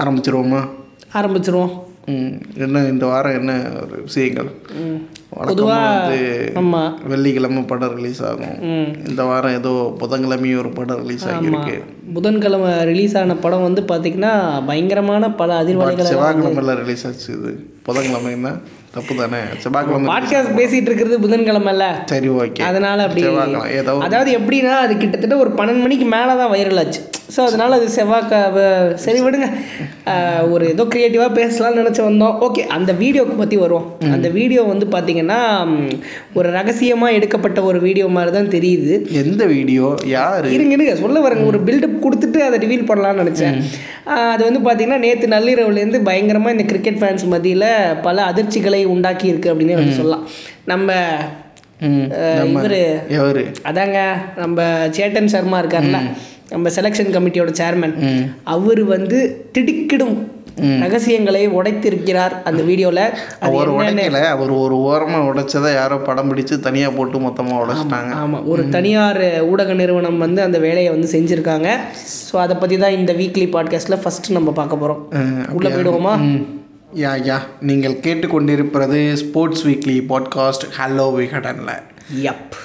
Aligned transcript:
ஆரம்பிச்சிருவோமா? 0.00 0.60
ஆரம்பிச்சிருவோம். 1.20 1.72
ம், 2.12 2.30
என்ன 2.64 2.78
இந்த 2.92 3.04
வாரம் 3.06 3.36
என்ன 3.40 3.50
ஒரு 3.80 3.96
விஷயங்கள்? 4.06 4.48
பொதுவாக 5.48 6.14
ஆமாம் 6.60 6.94
வெள்ளிக்கிழமை 7.10 7.62
படம் 7.62 7.94
ரிலீஸ் 7.98 8.22
ஆகும். 8.30 8.56
இந்த 9.10 9.22
வாரம் 9.24 9.54
ஏதோ 9.58 9.72
புதன்கிழமையும் 10.00 10.60
ஒரு 10.62 10.70
படம் 10.78 11.00
ரிலீஸ் 11.02 11.26
ஆகியிருக்கு. 11.28 11.76
புதன்கிழமை 12.14 12.72
ரிலீஸ் 12.90 13.16
ஆன 13.16 13.36
படம் 13.36 13.62
வந்து 13.62 13.82
பார்த்திங்கன்னா 13.82 14.32
பயங்கரமான 14.66 15.30
பல 15.40 15.62
அதிர்வலைகளை 15.62 16.08
செவ்வாய்க்கிழமைல 16.12 16.74
ரிலீஸ் 16.82 17.06
ஆச்சு 17.06 17.30
இது. 17.38 17.52
புதன்கிழமைன்னா 17.88 18.52
தப்பு 18.96 19.14
தானே? 19.14 19.40
செவ்வாய்க்கிழமை 19.62 20.08
பாட்காஸ்ட் 20.12 20.58
பேசிகிட்டு 20.58 20.90
இருக்கிறது 20.90 21.18
புதன்கிழமைல 21.18 21.84
சரி 22.06 22.28
ஓகே 22.40 22.62
அதனால் 22.62 23.06
அப்படி 23.06 23.22
அதாவது 24.08 24.32
எப்படின்னா 24.40 24.74
அது 24.86 24.96
கிட்டத்தட்ட 24.96 25.36
ஒரு 25.36 25.52
பன்னெண்டு 25.60 25.84
மணிக்கு 25.86 26.08
மேலே 26.16 26.34
தான் 26.42 26.52
வைரல் 26.52 26.80
ஆச்சு. 26.84 27.02
ஸோ 27.34 27.40
அதனால் 27.48 27.76
அது 27.76 27.86
செவ்வாய்க்க 27.96 28.62
சரி 29.04 29.20
விடுங்க. 29.24 29.46
ஒரு 30.54 30.64
ஏதோ 30.72 30.84
க்ரியேட்டிவாக 30.92 31.32
பேசலாம்னு 31.40 31.80
நினச்சி 31.82 32.02
வந்தோம். 32.06 32.34
ஓகே 32.46 32.62
அந்த 32.76 32.90
வீடியோக்கு 33.02 33.36
பற்றி 33.40 33.56
வருவோம். 33.64 33.86
அந்த 34.16 34.28
வீடியோ 34.38 34.62
வந்து 34.72 34.86
பார்த்திங்கன்னா 34.94 35.40
ஒரு 36.38 36.48
ரகசியமாக 36.58 37.16
எடுக்கப்பட்ட 37.18 37.62
ஒரு 37.70 37.78
வீடியோ 37.86 38.06
மாதிரி 38.16 38.32
தான் 38.38 38.52
தெரியுது. 38.56 38.94
எந்த 39.22 39.42
வீடியோ? 39.54 39.88
யாரு? 40.16 40.50
இருங்க 40.56 40.74
இருங்க. 40.76 40.96
சொல்ல 41.04 41.20
வரேங்க. 41.26 41.46
ஒரு 41.52 41.60
பில்டப் 41.68 42.02
கொடுத்துட்டு 42.06 42.40
அதை 42.48 42.58
ரிவீல் 42.64 42.88
பண்ணலாம்னு 42.90 43.22
நினச்சேன். 43.24 43.56
அது 44.32 44.42
வந்து 44.48 44.62
பார்த்தீங்கன்னா 44.66 45.00
நேற்று 45.06 45.34
நள்ளிரவுலேருந்து 45.36 46.00
பயங்கரமாக 46.08 46.56
இந்த 46.56 46.66
கிரிக்கெட் 46.72 47.00
ஃபேன்ஸ் 47.02 47.24
மத்தியில் 47.34 47.68
பல 48.08 48.24
அதிர்ச்சிகளை 48.32 48.82
உண்டாக்கி 48.96 49.32
இருக்கு 49.32 49.52
அப்படின்னு 49.52 49.98
சொல்லலாம். 50.00 50.26
நம்ம 50.72 50.98
இவர் 52.50 52.80
அதாங்க 53.68 54.00
நம்ம 54.42 54.66
சேட்டன் 54.96 55.32
சர்மா 55.32 55.56
இருக்கார்ல 55.62 56.00
நம்ம 56.52 56.68
செலெக்ஷன் 56.68 57.14
கமிட்டியோட 57.16 57.50
சேர்மன் 57.62 57.96
அவர் 58.54 58.84
வந்து 58.94 59.18
திடுக்கிடும் 59.56 60.16
ரகசியங்களை 60.82 61.42
உடைத்திருக்கிறார் 61.48 62.34
அந்த 62.48 62.62
வீடியோவில் 62.62 63.02
அவர் 63.40 63.70
உடைக்கல. 63.76 64.18
அவர் 64.34 64.50
ஒரு 64.50 64.74
ஓரமா 64.88 65.18
உடைச்சதை 65.28 65.70
யாரோ 65.74 65.96
படம் 65.98 66.30
பிடிச்சு 66.30 66.60
தனியா 66.60 66.88
போட்டு 66.90 67.18
மொத்தமா 67.18 67.54
உடைச்சிட்டாங்க. 67.62 68.10
ஆமாம் 68.14 68.44
ஒரு 68.46 68.68
தனியார் 68.68 69.22
ஊடக 69.50 69.74
நிறுவனம் 69.74 70.18
வந்து 70.18 70.42
அந்த 70.42 70.58
வேலையை 70.58 70.90
வந்து 70.90 71.08
செஞ்சுருக்காங்க. 71.12 71.68
ஸோ 72.28 72.36
அதை 72.36 72.56
பற்றி 72.56 72.78
தான் 72.78 72.92
இந்த 72.92 73.12
வீக்லி 73.12 73.46
பாட்காஸ்ட்டில் 73.56 74.02
ஃபஸ்ட்டு 74.04 74.36
நம்ம 74.38 74.52
பார்க்க 74.52 74.82
போகிறோம் 74.82 75.02
உள்ளே 75.52 75.70
போயிடுவோமா. 75.70 76.14
Yeah 77.02 77.12
yeah. 77.28 77.38
நீங்கள் 77.60 78.00
கேட்டுக்கொண்டிருப்பது 78.06 79.00
ஸ்போர்ட்ஸ் 79.14 79.66
வீக்லி 79.66 79.98
பாட்காஸ்ட் 80.08 80.66
ஹலோ 80.78 81.08
விகடனில் 81.18 81.76
யப் 82.22 82.56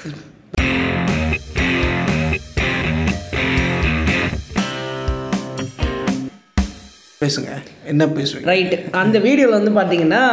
பேசுங்க. 7.21 7.51
என்ன 7.91 8.03
பேசுவீங்க? 8.17 8.47
ரைட் 8.51 8.73
அந்த 9.03 9.17
வீடியோவில் 9.27 9.59
வந்து 9.59 9.71
பார்த்தீங்கன்னா 9.77 10.23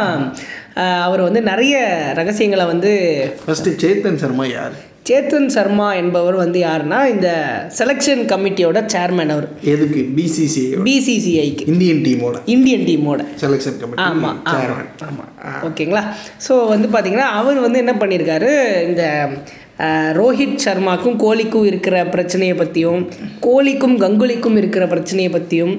அவர் 1.05 1.21
வந்து 1.27 1.41
நிறைய 1.51 1.77
ரகசியங்களை 2.19 2.65
வந்து 2.73 2.91
ஃபர்ஸ்ட் 3.45 3.69
சேத்தன் 3.83 4.19
சர்மா 4.23 4.45
யார்? 4.57 4.75
சேத்தன் 5.09 5.49
சர்மா 5.55 5.87
என்பவர் 6.01 6.37
வந்து 6.43 6.59
யாருன்னா 6.65 6.99
இந்த 7.13 7.29
செலெக்ஷன் 7.79 8.21
கமிட்டியோட 8.31 8.79
சேர்மன் 8.93 9.33
அவர். 9.35 9.47
எதுக்கு? 9.73 10.01
பிசிசிஐ 10.19 10.79
பிசிசிஐக்கு 10.87 11.65
இந்தியன் 11.73 12.01
டீமோட 12.07 12.37
இந்தியன் 12.55 12.85
டீமோட 12.89 13.21
செலெக்ஷன் 13.43 13.77
கமிட்டி 13.81 14.05
ஆமாம் 14.07 14.39
சேர்மன் 14.53 14.89
ஆமாம் 15.09 15.29
ஓகேங்களா? 15.69 16.03
ஸோ 16.47 16.55
வந்து 16.73 16.89
பார்த்தீங்கன்னா 16.95 17.29
அவர் 17.41 17.65
வந்து 17.67 17.81
என்ன 17.83 17.95
பண்ணியிருக்காரு 18.03 18.51
இந்த 18.87 19.03
ரோஹித் 20.17 20.61
சர்மாக்கும் 20.65 21.17
கோலிக்கும் 21.23 21.65
இருக்கிற 21.65 21.95
பிரச்சனையை 22.05 22.55
பற்றியும் 22.55 23.01
கோலிக்கும் 23.39 23.95
கங்குலிக்கும் 24.03 24.57
இருக்கிற 24.57 24.83
பிரச்சனையை 24.87 25.31
பற்றியும் 25.31 25.73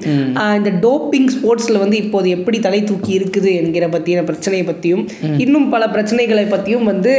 இந்த 0.57 0.71
டோப்பிங் 0.85 1.29
ஸ்போர்ட்ஸில் 1.35 1.81
வந்து 1.83 1.97
இப்போது 2.03 2.29
எப்படி 2.37 2.59
தலை 2.59 2.81
தூக்கி 2.83 3.11
இருக்குது 3.19 3.51
என்கிற 3.61 3.87
பற்றின 3.95 4.23
பிரச்சனையை 4.23 4.65
பற்றியும் 4.65 5.03
இன்னும் 5.45 5.69
பல 5.69 5.85
பிரச்சனைகளை 5.95 6.47
பற்றியும் 6.55 6.89
வந்து 6.93 7.13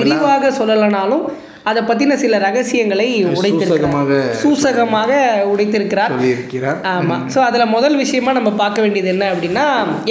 விரிவாக 0.00 0.52
சொல்லலைனாலும் 0.60 1.24
அதை 1.70 1.80
பற்றின 1.82 2.16
சில 2.22 2.38
ரகசியங்களை 2.38 3.06
உடைத்திருக்கிறார். 3.38 4.34
சூசகமாக 4.42 5.12
உடைத்திருக்கிறார். 5.52 6.12
ஆமாம் 6.92 7.24
ஸோ 7.34 7.38
அதில் 7.46 7.72
முதல் 7.76 7.96
விஷயமா 8.02 8.32
நம்ம 8.32 8.50
பார்க்க 8.60 8.84
வேண்டியது 8.84 9.10
என்ன 9.14 9.32
அப்படின்னா 9.32 9.64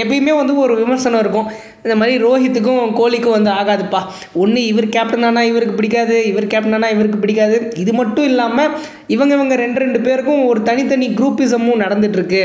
எப்பயுமே 0.03 0.33
வந்து 0.41 0.55
ஒரு 0.63 0.75
விமர்சனம் 0.81 1.23
இருக்கும். 1.23 1.47
இந்த 1.85 1.95
மாதிரி 1.99 2.15
ரோஹித்துக்கும் 2.25 2.93
கோலிக்கும் 2.99 3.35
வந்து 3.37 3.51
ஆகாதுப்பா. 3.59 4.01
ஒன்று 4.43 4.61
இவர் 4.71 4.87
கேப்டன் 4.95 5.27
ஆனால் 5.29 5.49
இவருக்கு 5.51 5.75
பிடிக்காது 5.79 6.15
இவர் 6.31 6.51
கேப்டன் 6.53 6.77
ஆனால் 6.77 6.93
இவருக்கு 6.95 7.19
பிடிக்காது. 7.23 7.57
இது 7.83 7.91
மட்டும் 7.99 8.27
இல்லாமல் 8.31 8.71
இவங்க 9.15 9.33
இவங்க 9.37 9.55
ரெண்டு 9.63 9.79
ரெண்டு 9.83 9.99
பேருக்கும் 10.07 10.41
ஒரு 10.51 10.59
தனித்தனி 10.69 11.07
குரூப்பிசமும் 11.19 11.81
நடந்துட்டுருக்கு. 11.83 12.41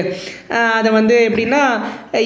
அதை 0.78 0.90
வந்து 0.98 1.16
எப்படின்னா 1.28 1.62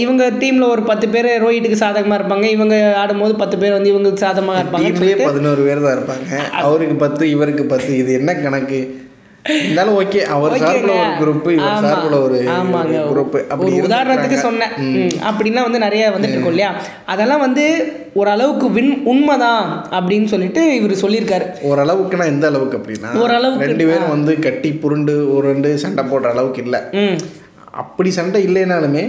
இவங்க 0.05 0.25
டீமில் 0.43 0.71
ஒரு 0.75 0.85
பத்து 0.91 1.09
பேர் 1.15 1.31
ரோஹித்துக்கு 1.45 1.83
சாதகமாக 1.85 2.19
இருப்பாங்க. 2.21 2.49
இவங்க 2.57 2.75
ஆடும்போது 3.03 3.37
பத்து 3.45 3.59
பேர் 3.63 3.77
வந்து 3.79 3.93
இவங்களுக்கு 3.95 4.25
சாதகமாக 4.27 4.63
இருப்பாங்க 4.65 5.31
பதினோரு 5.31 5.63
பேர் 5.69 5.87
தான் 5.87 5.97
இருப்பாங்க. 5.99 6.43
அவருக்கு 6.67 6.99
பத்து 7.07 7.25
இவருக்கு 7.37 7.67
பத்து. 7.75 7.93
இது 8.03 8.13
என்ன 8.21 8.35
கணக்கு? 8.45 8.83
இருந்தாலும் 9.49 10.01
ஓகே 10.01 10.19
அவர் 10.19 10.59
சார்பில் 10.59 10.83
ஒரு 10.83 11.03
குரூப் 11.21 11.51
இவர் 11.51 11.81
சார்பில் 11.81 12.19
ஒரு 12.19 12.45
ஆமாங்க. 12.49 12.95
குரூப் 13.11 13.47
அப்படி 13.47 13.73
ஒரு 13.73 13.83
உதாரணத்துக்கு. 13.83 14.35
சொன்னேன். 14.35 14.71
அப்படின்னா 15.09 15.63
வந்து 15.63 15.79
நிறைய 15.79 16.09
வந்துட்டு 16.09 16.29
இருக்கும் 16.29 16.47
இல்லையா? 16.47 16.75
அதெல்லாம் 17.07 17.41
வந்து 17.41 17.93
ஓரளவுக்கு 18.15 18.71
வின் 18.71 19.03
உண்மைதான் 19.05 19.87
அப்படின்னு 19.91 20.25
சொல்லிட்டு 20.25 20.75
இவர் 20.75 20.91
சொல்லியிருக்காரு. 20.91 21.47
ஓரளவுக்குனா 21.71 22.25
எந்த 22.25 22.47
அளவுக்கு 22.47 22.77
அப்படின்னா 22.77 23.15
ஓரளவுக்கு, 23.15 23.67
ரெண்டு 23.67 23.87
பேரும் 23.87 24.09
வந்து 24.09 24.39
கட்டி 24.39 24.73
புருண்டு 24.73 25.35
உருண்டு 25.37 25.79
சண்டை 25.79 26.05
போடுற 26.05 26.23
அளவுக்கு 26.23 26.63
இல்லை. 26.63 26.81
ம். 26.93 27.19
அப்படி 27.71 28.11
சண்டை 28.11 28.47
இல்லைனாலுமே 28.47 29.05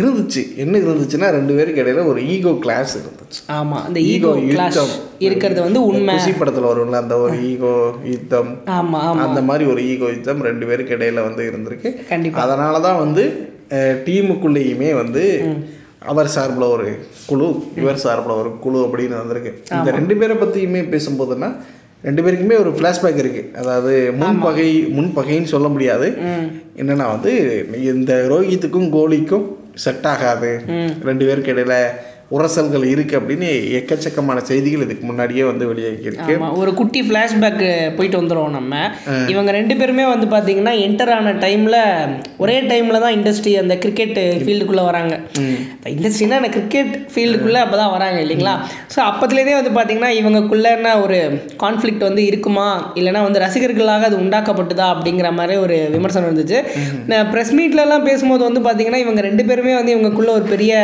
இருந்துச்சு. 0.00 0.42
என்ன 0.62 0.78
இருந்துச்சுன்னா 0.78 1.28
ரெண்டு 1.36 1.52
பேருக்கு 1.56 1.82
இடையில 1.82 2.02
ஒரு 2.10 2.20
ஈகோ 2.34 2.50
கிளாஸ் 2.64 2.92
இருந்துச்சு. 2.98 3.40
ஆமாம் 3.58 3.84
அந்த 3.88 4.00
ஈகோ 4.00 4.32
யுத்தம். 4.48 4.92
இருக்கிறது 5.26 5.60
வந்து 5.66 5.80
உண்மை. 5.90 6.14
குசி 6.14 6.32
படத்துல 6.40 6.70
வரும்ல 6.70 7.00
அந்த 7.04 7.16
ஒரு 7.18 7.36
ஈகோ 7.50 7.72
யுத்தம். 8.12 8.50
ஆமாம் 8.78 9.22
அந்த 9.26 9.42
மாதிரி 9.48 9.66
ஒரு 9.72 9.82
ஈகோ 9.92 10.08
யுத்தம் 10.16 10.44
ரெண்டு 10.48 10.66
பேருக்கு 10.66 10.96
இடையில 10.96 11.24
வந்து 11.28 11.44
இருந்திருக்கு. 11.50 11.90
கண்டிப்பா. 12.12 12.42
அதனால 12.44 12.80
தான் 12.86 13.02
வந்து 13.04 13.24
டீமுக்குள்ளேயுமே 14.06 14.90
வந்து 15.02 15.24
அவர் 16.10 16.28
சார்பில் 16.34 16.72
ஒரு 16.74 16.88
குழு 17.28 17.48
இவர் 17.80 18.04
சார்பில் 18.04 18.38
ஒரு 18.42 18.50
குழு 18.64 18.78
அப்படின்னு 18.86 19.16
வந்திருக்கு. 19.22 19.52
இந்த 19.78 19.90
ரெண்டு 19.98 20.16
பேரை 20.16 20.36
பற்றியுமே 20.36 20.80
பேசும்போதுன்னா 20.92 21.48
ரெண்டு 22.06 22.22
பேருக்குமே 22.24 22.56
ஒரு 22.62 22.70
ஃப்ளாஷ்பேக் 22.70 23.20
இருக்குது 23.22 23.48
அதாவது 23.60 23.94
முன்பகை 24.20 24.68
முன்பகைன்னு 24.98 25.52
சொல்ல 25.54 25.68
முடியாது. 25.68 26.08
என்னன்னா 26.80 27.06
வந்து 27.14 27.32
இந்த 27.92 28.12
ரோஹித்துக்கும் 28.32 28.90
கோலிக்கும் 28.96 29.46
செட் 29.84 30.06
ஆகாது. 30.12 30.52
ரெண்டு 31.08 31.24
பேருக்கு 31.26 31.52
இடையில 31.54 31.74
உரசல்கள் 32.36 32.82
இருக்கு 32.92 33.14
அப்படின்னு 33.18 33.46
எக்கச்சக்கமான 33.76 34.38
செய்திகள் 34.48 34.82
இதுக்கு 34.86 35.04
முன்னாடியே 35.10 35.44
வந்து 35.50 35.64
வெளியாகியிருக்கு. 35.68 36.34
ஒரு 36.62 36.70
குட்டி 36.80 37.00
ஃப்ளாஷ்பேக் 37.06 37.62
போயிட்டு 37.98 38.18
வந்துடுவோம் 38.20 38.56
நம்ம. 38.58 38.80
இவங்க 39.32 39.50
ரெண்டு 39.56 39.74
பேருமே 39.80 40.04
வந்து 40.10 40.26
பார்த்தீங்கன்னா 40.34 40.74
என்டர் 40.86 41.12
ஆன 41.14 41.32
டைமில் 41.44 41.76
ஒரே 42.44 42.56
டைமில் 42.72 43.00
தான் 43.04 43.14
இண்டஸ்ட்ரி 43.18 43.52
அந்த 43.62 43.76
கிரிக்கெட் 43.84 44.18
ஃபீல்டுக்குள்ளே 44.42 44.84
வராங்க. 44.88 45.14
இப்போ 45.76 45.88
இண்டஸ்ட்ரினா 45.94 46.40
அந்த 46.42 46.50
கிரிக்கெட் 46.56 46.92
ஃபீல்டுக்குள்ளே 47.14 47.62
அப்போ 47.64 47.78
தான் 47.82 47.92
வராங்க 47.96 48.18
இல்லைங்களா? 48.24 48.54
ஸோ 48.96 49.00
அப்பத்துலேருந்தே 49.08 49.56
வந்து 49.60 49.72
பார்த்தீங்கன்னா 49.78 50.12
இவங்களுக்குள்ளன 50.18 50.92
ஒரு 51.04 51.18
கான்ஃப்ளிக்ட் 51.64 52.06
வந்து 52.08 52.24
இருக்குமா? 52.32 52.68
இல்லைனா 52.98 53.22
வந்து 53.28 53.42
ரசிகர்களாக 53.46 54.08
அது 54.10 54.20
உண்டாக்கப்பட்டுதா? 54.24 54.90
அப்படிங்கிற 54.96 55.30
மாதிரி 55.40 55.56
ஒரு 55.64 55.78
விமர்சனம் 55.96 56.28
இருந்துச்சு. 56.30 56.60
ப்ரெஸ் 57.32 57.54
மீட்லலாம் 57.60 58.06
பேசும்போது 58.10 58.48
வந்து 58.48 58.62
பார்த்தீங்கன்னா 58.68 59.02
இவங்க 59.06 59.20
ரெண்டு 59.30 59.42
பேருமே 59.50 59.74
வந்து 59.80 59.94
இவங்களுக்குள்ள 59.96 60.32
ஒரு 60.38 60.46
பெரிய 60.54 60.76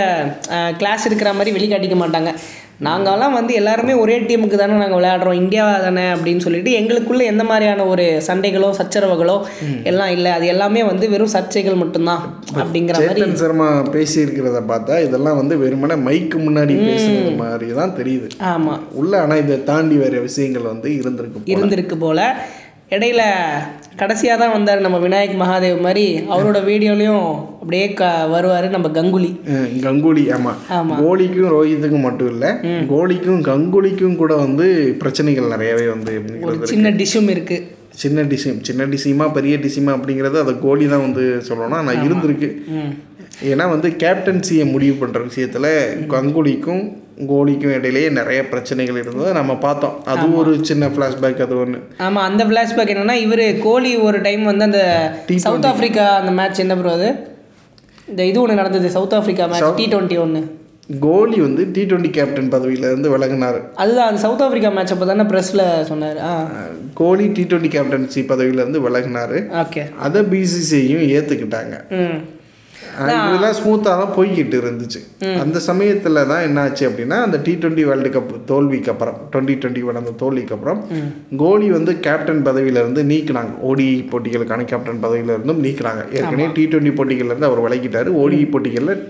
கிளாஸ் 0.82 1.06
இருக்கிற 1.11 1.31
மாதிரி 1.39 1.56
வெளிக்காட்டிக்க 1.56 1.99
மாட்டாங்க. 2.03 2.33
நாங்கள்லாம் 2.87 3.34
வந்து 3.37 3.53
எல்லாருமே 3.59 3.93
ஒரே 4.03 4.15
டீமுக்கு 4.28 4.56
தானே 4.61 4.77
நாங்கள் 4.81 4.99
விளையாடுறோம். 5.00 5.39
இந்தியா 5.43 5.65
தானே 5.84 6.05
அப்படின்னு 6.15 6.45
சொல்லிட்டு 6.47 6.71
எங்களுக்குள்ள 6.78 7.22
எந்த 7.33 7.45
மாதிரியான 7.50 7.84
ஒரு 7.93 8.05
சண்டைகளோ 8.28 8.69
சச்சரவுகளோ 8.78 9.37
எல்லாம் 9.91 10.12
இல்லை. 10.17 10.31
அது 10.37 10.47
எல்லாமே 10.55 10.83
வந்து 10.91 11.09
வெறும் 11.12 11.33
சர்ச்சைகள் 11.34 11.81
மட்டும்தான் 11.83 12.25
அப்படிங்கிற 12.62 12.97
மாதிரி 13.06 13.39
சர்மா 13.44 13.69
பேசியிருக்கிறத 13.97 14.62
பார்த்தா 14.73 14.97
இதெல்லாம் 15.06 15.38
வந்து 15.41 15.56
வெறுமனே 15.62 15.99
மைக்கு 16.08 16.41
முன்னாடி 16.47 16.76
பேசுறது 16.91 17.32
மாதிரி 17.44 17.70
தான் 17.81 17.97
தெரியுது. 18.00 18.29
ஆமாம் 18.53 18.82
உள்ள 19.03 19.12
ஆனால் 19.23 19.43
இதை 19.44 19.58
தாண்டி 19.70 19.99
வேற 20.05 20.20
விஷயங்கள் 20.29 20.70
வந்து 20.73 20.91
இருந்திருக்கு. 21.00 21.47
இருந்திருக்கு 21.55 21.99
போல. 22.06 22.20
இடையில 22.94 23.23
கடைசியாக 23.94 24.38
தான் 24.38 24.55
வந்தார் 24.55 24.81
நம்ம 24.81 24.99
விநாயக் 24.99 25.35
மகாதேவ் 25.41 25.85
மாதிரி 25.85 26.05
அவரோட 26.31 26.58
வீடியோலையும் 26.67 27.26
அப்படியே 27.58 27.85
க 27.93 28.02
வருவார் 28.32 28.67
நம்ம 28.70 28.88
கங்குலி. 28.96 29.31
கங்குலி 29.85 30.25
ஆமாம் 30.32 30.58
ஆமா. 30.73 30.96
கோலிக்கும் 31.00 31.52
ரோஹித்துக்கும் 31.55 32.06
மட்டும் 32.06 32.31
இல்லை 32.32 32.50
கோலிக்கும் 32.91 33.41
கங்குலிக்கும் 33.44 34.17
கூட 34.17 34.35
வந்து 34.43 34.67
பிரச்சனைகள் 35.02 35.52
நிறையவே 35.55 35.87
வந்து 35.88 36.14
ஒரு 36.44 36.70
சின்ன 36.73 36.93
டிஷ்ஷும் 36.99 37.31
இருக்குது 37.35 37.70
சின்ன 37.96 38.20
டிசிம் 38.31 38.56
சின்ன 38.62 38.85
டிசிமா 38.93 39.25
பெரிய 39.32 39.56
டிசிமா 39.58 39.91
அப்படிங்கிறது 39.96 40.38
அதை 40.41 40.52
கோலி 40.61 40.87
தான் 40.88 41.05
வந்து 41.05 41.25
சொல்லணும் 41.49 41.81
ஆனால் 41.81 42.00
இருந்திருக்கு. 42.06 42.49
ஏன்னா 43.52 43.64
வந்து 43.75 43.88
கேப்டன்சியை 44.02 44.64
முடிவு 44.72 44.94
பண்ணுற 45.00 45.22
விஷயத்தில் 45.31 45.70
கங்குலிக்கும் 46.12 46.82
கோலிக்கும் 47.31 47.75
இடையிலேயே 47.76 48.08
நிறைய 48.19 48.40
பிரச்சனைகள் 48.52 49.00
இருந்ததை 49.02 49.32
நம்ம 49.38 49.52
பார்த்தோம். 49.64 49.94
அது 50.12 50.25
ஒரு 50.40 50.52
சின்ன 50.69 50.88
ஃப்ளாஷ்பேக் 50.94 51.42
அது 51.46 51.54
ஒன்று 51.62 51.78
ஆமாம் 52.06 52.26
அந்த 52.31 52.42
ஃப்ளாஷ்பேக் 52.48 52.92
என்னன்னா 52.94 53.16
இவர் 53.26 53.44
கோலி 53.66 53.92
ஒரு 54.06 54.20
டைம் 54.26 54.44
வந்து 54.50 54.66
அந்த 54.69 54.82
சவுத் 55.46 55.69
ஆஃப்ரிக்கா 55.70 56.06
அந்த 56.20 56.32
மேட்ச் 56.40 56.62
என்ன 56.64 56.76
ப்ரோ 56.81 56.92
அது? 56.98 57.10
இந்த 58.10 58.22
இது 58.31 58.38
ஒன்று 58.42 58.60
நடந்தது 58.60 58.90
South 58.96 59.16
Africa 59.20 59.46
match 59.52 59.78
T 59.81 59.86
twenty 59.94 60.19
ஒன்று 60.25 60.42
கோலி 61.06 61.38
வந்து 61.46 61.62
டி 61.75 61.82
டுவெண்ட்டி 61.90 62.10
கேப்டன் 62.16 62.50
பதவியிலேருந்து 62.54 63.12
விலகினார். 63.12 63.58
அதுதான் 63.82 64.08
அந்த 64.08 64.20
சவுத் 64.25 64.42
ஆஃப்ரிக்கா 64.46 64.70
மேட்ச் 64.76 64.92
அப்போ 64.94 65.06
தானே 65.10 65.25
ப்ரெஸ்ஸில் 65.31 65.62
சொன்னார். 65.90 66.20
கோலி 67.00 67.26
டி 67.36 67.44
டுவெண்ட்டி 67.50 67.70
கேப்டன்சி 67.76 68.22
பதவியிலேருந்து 68.32 68.82
விலகினார். 68.86 69.36
ஓகே 69.62 69.84
அதை 70.06 70.22
பிசிசிஐயும் 70.34 71.06
ஏற்றுக்கிட்டாங்க 71.16 71.76
இதெல்லாம் 73.26 73.56
ஸ்மூத்தாக 73.60 74.00
தான் 74.00 74.14
போய்கிட்டு 74.16 74.56
இருந்துச்சு. 74.62 75.00
அந்த 75.44 75.58
சமயத்தில் 75.69 76.20
தான் 76.32 76.44
என்னாச்சு 76.48 76.84
அப்படின்னா 76.88 77.19
அந்த 77.26 77.40
டி 77.46 77.54
டுவெண்ட்டி 77.62 77.84
வேர்ல்டு 77.90 78.12
கப் 78.16 78.32
தோல்விக்கு 78.50 78.92
அப்புறம் 78.94 79.19
டுவெண்ட்டி 79.32 79.56
டுவெண்ட்டி 79.62 79.86
நடந்த 79.90 80.14
தோல்விக்கு 80.25 80.56
அப்புறம் 80.56 80.82
கோலி 81.44 81.70
வந்து 81.76 81.94
கேப்டன் 82.08 82.44
பதவியிலேருந்து 82.48 83.04
நீக்கினாங்க. 83.12 83.54
ஓடிஇ 83.70 83.96
போட்டிகளுக்கான 84.12 84.66
கேப்டன் 84.72 85.02
பதவியிலேருந்தும் 85.06 85.64
நீக்கினாங்க. 85.69 86.04
ஏற்கனவே 86.19 86.50
டி 86.58 86.66
டுவெண்ட்டி 86.72 86.94
போட்டிகள்லேருந்து 87.00 87.50
அவர் 87.50 87.64
விலகிட்டார். 87.66 88.12
ஓடிஇ 88.25 88.46
போட்டிகளில் 88.52 89.02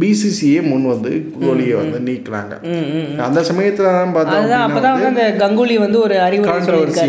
பிசிசிஏ 0.00 0.58
முன் 0.70 0.86
வந்து 0.92 1.10
கோலியை 1.42 1.76
வந்து 1.80 1.98
நீக்கினாங்க. 2.08 2.54
அந்த 3.26 3.40
சமயத்தில் 3.50 3.86
தான் 3.98 4.12
பார்த்தோம் 4.16 4.64
அப்பதான் 4.64 4.96
வந்து 4.96 5.08
அந்த 5.12 5.24
கங்குலி 5.42 5.76
வந்து 5.84 5.98
ஒரு 6.06 6.16
அறிவுரை 6.24 6.56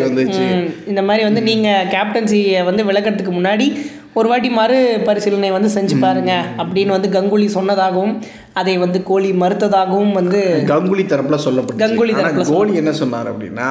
வந்துச்சு. 0.05 0.45
இந்த 0.91 1.01
மாதிரி 1.07 1.23
வந்து 1.27 1.41
நீங்க 1.49 1.69
கேப்டன்சியை 1.95 2.61
வந்து 2.69 2.85
விளக்கறதுக்கு 2.89 3.33
முன்னாடி 3.39 3.67
ஒரு 4.13 4.27
வாட்டி 4.29 4.49
மறு 4.51 4.77
பரிசீலனை 5.05 5.49
வந்து 5.51 5.69
செஞ்சு 5.69 5.95
பாருங்க 5.99 6.33
அப்படின்னு 6.57 6.91
வந்து 6.91 7.09
கங்குலி 7.09 7.47
சொன்னதாகவும் 7.53 8.13
அதை 8.53 8.75
வந்து 8.77 8.99
கோலி 9.03 9.31
மறுத்ததாகவும் 9.33 10.13
வந்து 10.13 10.41
கங்குலி 10.67 11.05
தரப்புல 11.05 11.39
சொல்லப்பட்டு 11.45 11.83
கங்குலி 11.83 12.15
ஆனால் 12.19 12.39
கோலி 12.45 12.75
என்ன 12.75 12.93
சொன்னார் 12.93 13.29
அப்படின்னா 13.33 13.69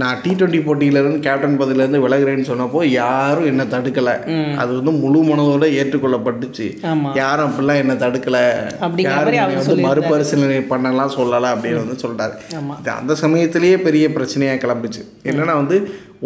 நான் 0.00 0.20
டி 0.22 0.30
டுவெண்ட்டி 0.40 0.60
போட்டியிலேருந்து 0.66 1.18
கேப்டன் 1.24 1.56
பதவியிலேருந்து 1.60 2.02
விலகுறேன்னு 2.04 2.46
சொன்னப்போ 2.50 2.80
யாரும் 2.90 3.48
என்ன 3.50 3.62
தடுக்கலை. 3.74 4.14
அது 4.62 4.70
வந்து 4.78 4.92
முழு 5.02 5.20
மனதோட 5.30 5.66
ஏற்றுக்கொள்ளப்பட்டுச்சு. 5.80 6.66
யாரும் 7.20 7.48
அப்படிலாம் 7.48 7.80
என்ன 7.82 7.96
தடுக்கலை. 8.04 8.44
யாரும் 9.08 9.58
வந்து. 9.58 9.76
மறுபரிசீலனை 9.88 10.60
பண்ணலாம் 10.72 11.12
சொல்லலை 11.18 11.50
அப்படின்னு 11.56 11.82
வந்து 11.82 11.98
இது 12.78 12.90
அந்த 13.00 13.16
சமயத்திலேயே 13.24 13.76
பெரிய 13.88 14.06
பிரச்சனையாக 14.16 14.62
கிளம்புச்சு. 14.64 15.04
என்னன்னா 15.30 15.56
வந்து 15.62 15.78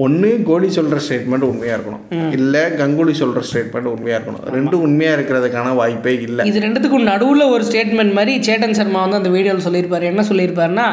ஒன்று 0.04 0.30
கோலி 0.48 0.68
சொல்கிற 0.78 0.96
ஸ்டேட்மெண்ட் 1.04 1.46
உண்மையாக 1.50 1.76
இருக்கணும். 1.76 2.32
இல்லை 2.38 2.62
கங்குலி 2.80 3.12
சொல்கிற 3.20 3.42
ஸ்டேட்மெண்ட் 3.50 3.92
உண்மையாக 3.92 4.18
இருக்கணும். 4.18 4.42
ரெண்டும் 4.56 4.82
உண்மையாக 4.86 5.16
இருக்கிறதுக்கான 5.18 5.74
வாய்ப்பே 5.82 6.14
இல்லை. 6.28 6.42
இது 6.50 6.64
ரெண்டுத்துக்கும் 6.66 7.08
நடுவுல 7.12 7.44
ஒரு 7.54 7.64
ஸ்டேட்மெண்ட் 7.68 8.16
மாதிரி 8.18 8.34
சேட்டன் 8.48 8.78
சர்மா 8.80 9.02
வந்து 9.04 9.20
அந்த 9.22 9.30
வீடியோவில் 9.36 9.66
சொல்லியிருப்பாரு. 9.68 10.10
என்ன 10.12 10.24
சொல்லியிருப்பாருன்னா 10.32 10.88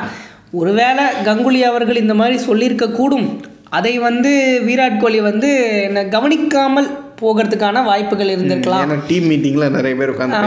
ஒருவேளை 0.60 1.04
கங்குலி 1.28 1.62
அவர்கள் 1.70 2.00
இந்த 2.02 2.16
மாதிரி 2.20 2.38
சொல்லியிருக்க 2.48 2.86
கூடும். 3.00 3.28
அதை 3.78 3.94
வந்து 4.08 4.32
விராட் 4.68 5.00
கோலி 5.04 5.20
வந்து 5.28 5.50
என்ன 5.86 6.04
கவனிக்காமல் 6.16 6.90
போகிறதுக்கான 7.22 7.82
வாய்ப்புகள் 7.88 8.32
இருந்திருக்கலாம். 8.34 8.84
ஏன்னா 8.86 8.98
டீம் 9.10 9.28
மீட்டிங்ல 9.30 9.68
நிறைய 9.76 9.94
பேர் 10.00 10.12
உட்காந்து 10.14 10.38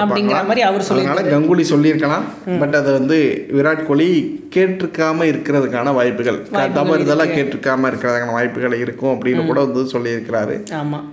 அப்படிங்கிற 0.00 0.40
மாதிரி 0.50 0.62
அவர் 0.68 0.84
அதனால 0.94 1.22
கங்குலி 1.34 1.64
சொல்லியிருக்கலாம். 1.72 2.26
பட் 2.62 2.76
அதை 2.80 2.92
வந்து 2.98 3.18
விராட் 3.56 3.86
கோலி 3.88 4.08
கேட்டிருக்காம 4.56 5.26
இருக்கிறதுக்கான 5.32 5.94
வாய்ப்புகள் 5.98 6.38
தவறுதலாக 6.78 7.36
கேட்டிருக்காம 7.38 7.90
இருக்கிறதுக்கான 7.92 8.36
வாய்ப்புகள் 8.38 8.82
இருக்கும் 8.84 9.14
அப்படின்னு 9.14 9.48
கூட 9.50 9.60
வந்து 9.66 9.84
சொல்லியிருக்கிறாரு. 9.94 10.56
ஆமாம் 10.82 11.06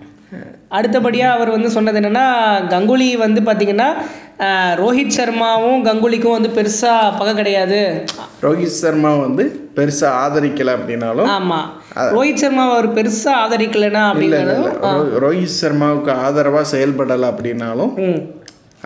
அடுத்தபடியாக 0.78 1.36
அவர் 1.36 1.56
வந்து 1.56 1.70
சொன்னது 1.74 2.00
என்னென்னா 2.00 2.28
கங்குலி 2.74 3.10
வந்து 3.24 3.42
பார்த்திங்கன்னா 3.48 3.90
ரோஹித் 4.78 5.12
சர்மாவும் 5.18 5.86
கங்குலிக்கும் 5.86 6.32
வந்து 6.32 6.50
பெருசாக 6.50 7.18
பகை 7.18 7.34
கிடையாது. 7.34 8.04
ரோஹித் 8.42 8.76
சர்மா 8.76 9.16
வந்து 9.16 9.70
பெருசா 9.76 10.02
ஆதரிக்கல 10.02 10.76
அப்படின்னாலும் 10.76 11.26
ஆமாம் 11.26 11.82
ரோஹித் 11.96 12.34
சர்மாவை 12.34 12.72
அவர் 12.72 12.94
பெருசாக 12.94 13.36
ஆதரிக்கலைன்னா. 13.46 14.12
ரோ- 14.84 15.24
ரோஹித் 15.24 15.58
சர்மாவுக்கு 15.62 16.12
ஆதரவா 16.12 16.62
செயல்படலை 16.72 17.28
அப்படின்னாலும் 17.30 17.94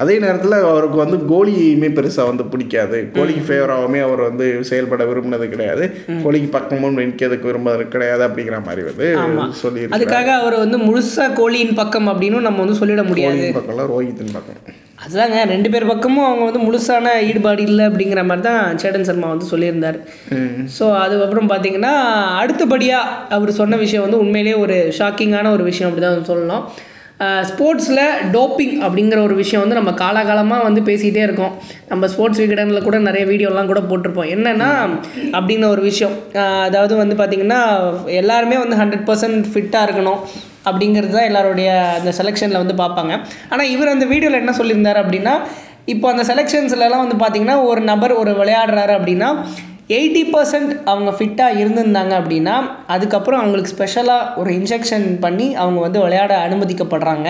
அதே 0.03 0.15
நேரத்தில் 0.23 0.55
அவருக்கு 0.71 0.97
வந்து 1.03 1.17
கோலியுமே 1.31 1.89
பெருசாக 1.97 2.29
வந்து 2.31 2.43
பிடிக்காது. 2.51 2.97
கோலிக்கு 3.15 3.43
ஃபேவராகவுமே 3.47 4.01
அவர் 4.07 4.21
வந்து 4.29 4.45
செயல்பட 4.69 5.05
விரும்பினது 5.09 5.45
கிடையாது. 5.53 5.85
கோலிக்கு 6.25 6.49
பக்கமும் 6.57 6.99
நிற்கிறதுக்கு 7.01 7.49
விரும்புறது 7.49 7.85
கிடையாது 7.95 8.23
அப்படிங்கிற 8.27 8.59
மாதிரி 8.67 8.83
வந்து 8.89 9.07
சொல்லியிருக்காரு 9.63 9.97
அதுக்காக 9.97 10.29
அவர் 10.41 10.57
வந்து 10.63 10.79
முழுசாக 10.87 11.35
கோலியின் 11.39 11.79
பக்கம் 11.81 12.09
அப்படின்னு 12.11 12.45
நம்ம 12.49 12.61
வந்து 12.65 12.79
சொல்லிட 12.81 13.03
முடியாது. 13.09 13.47
பக்கம்லாம் 13.57 13.91
ரோஹித்தின் 13.95 14.35
பக்கம். 14.37 14.59
அதுதாங்க 15.03 15.41
ரெண்டு 15.51 15.69
பேர் 15.73 15.89
பக்கமும் 15.91 16.25
அவங்க 16.27 16.43
வந்து 16.47 16.61
முழுசான 16.65 17.11
ஈடுபாடு 17.27 17.61
இல்லை 17.67 17.83
அப்படிங்கிற 17.89 18.21
மாதிரி 18.29 18.43
தான் 18.47 18.79
சேடன் 18.81 19.07
சர்மா 19.09 19.27
வந்து 19.33 19.51
சொல்லியிருந்தார். 19.51 19.97
ஸோ 20.77 20.85
அதுக்கப்புறம் 21.03 21.49
பார்த்தீங்கன்னா 21.51 21.93
அடுத்தபடியாக 22.41 23.13
அவர் 23.37 23.59
சொன்ன 23.59 23.77
விஷயம் 23.83 24.05
வந்து 24.05 24.21
உண்மையிலேயே 24.23 24.57
ஒரு 24.65 24.77
ஷாக்கிங்கான 24.99 25.51
ஒரு 25.57 25.65
விஷயம் 25.69 25.89
அப்படி 25.89 26.05
தான் 26.05 26.29
சொல்லலாம் 26.31 26.65
ஸ்போர்ட்ஸில் 27.49 28.03
டோப்பிங் 28.35 28.75
அப்படிங்கிற 28.85 29.19
ஒரு 29.27 29.35
விஷயம் 29.41 29.63
வந்து 29.63 29.77
நம்ம 29.79 29.91
காலாகாலமாக 30.01 30.67
வந்து 30.67 30.81
பேசிகிட்டே 30.89 31.23
இருக்கோம். 31.27 31.53
நம்ம 31.91 32.07
ஸ்போர்ட்ஸ் 32.13 32.41
விகடனில் 32.43 32.85
கூட 32.87 32.97
நிறைய 33.07 33.23
வீடியோலாம் 33.31 33.71
கூட 33.71 33.81
போட்டிருப்போம். 33.89 34.29
என்னென்னா 34.35 34.69
அப்படிங்கிற 35.37 35.69
ஒரு 35.75 35.83
விஷயம். 35.89 36.15
அதாவது 36.67 36.95
வந்து 37.01 37.17
பார்த்திங்கன்னா 37.21 37.61
எல்லாருமே 38.21 38.59
வந்து 38.63 38.79
ஹண்ட்ரட் 38.81 39.07
பர்சன்ட் 39.09 39.49
ஃபிட்டாக 39.53 39.87
இருக்கணும் 39.87 40.21
அப்படிங்கிறது 40.69 41.13
தான் 41.17 41.29
எல்லாருடைய 41.29 41.69
அந்த 41.97 42.11
செலெக்ஷனில் 42.19 42.61
வந்து 42.63 42.75
பார்ப்பாங்க 42.83 43.13
ஆனால் 43.51 43.71
இவர் 43.75 43.93
அந்த 43.95 44.07
வீடியோவில் 44.13 44.41
என்ன 44.43 44.53
சொல்லியிருந்தார் 44.59 45.01
அப்படின்னா 45.03 45.33
இப்போ 45.93 46.07
அந்த 46.13 46.23
செலெக்ஷன்ஸ்லலாம் 46.29 47.03
வந்து 47.03 47.17
பார்த்திங்கன்னா 47.21 47.57
ஒரு 47.69 47.81
நபர் 47.91 48.13
ஒரு 48.21 48.31
விளையாடுறாரு 48.39 48.93
அப்படின்னா 48.97 49.29
எயிட்டி 49.89 50.23
பர்சன்ட் 50.33 50.73
அவங்க 50.85 51.11
ஃபிட்டாக 51.11 51.59
இருந்திருந்தாங்க 51.61 52.13
அப்படின்னா 52.17 52.55
அதுக்கப்புறம் 52.87 53.39
அவங்களுக்கு 53.39 53.71
ஸ்பெஷலாக 53.71 54.33
ஒரு 54.35 54.51
இன்ஜெக்ஷன் 54.51 55.19
பண்ணி 55.19 55.55
அவங்க 55.55 55.79
வந்து 55.79 55.99
விளையாட 55.99 56.33
அனுமதிக்கப்படுறாங்க. 56.47 57.29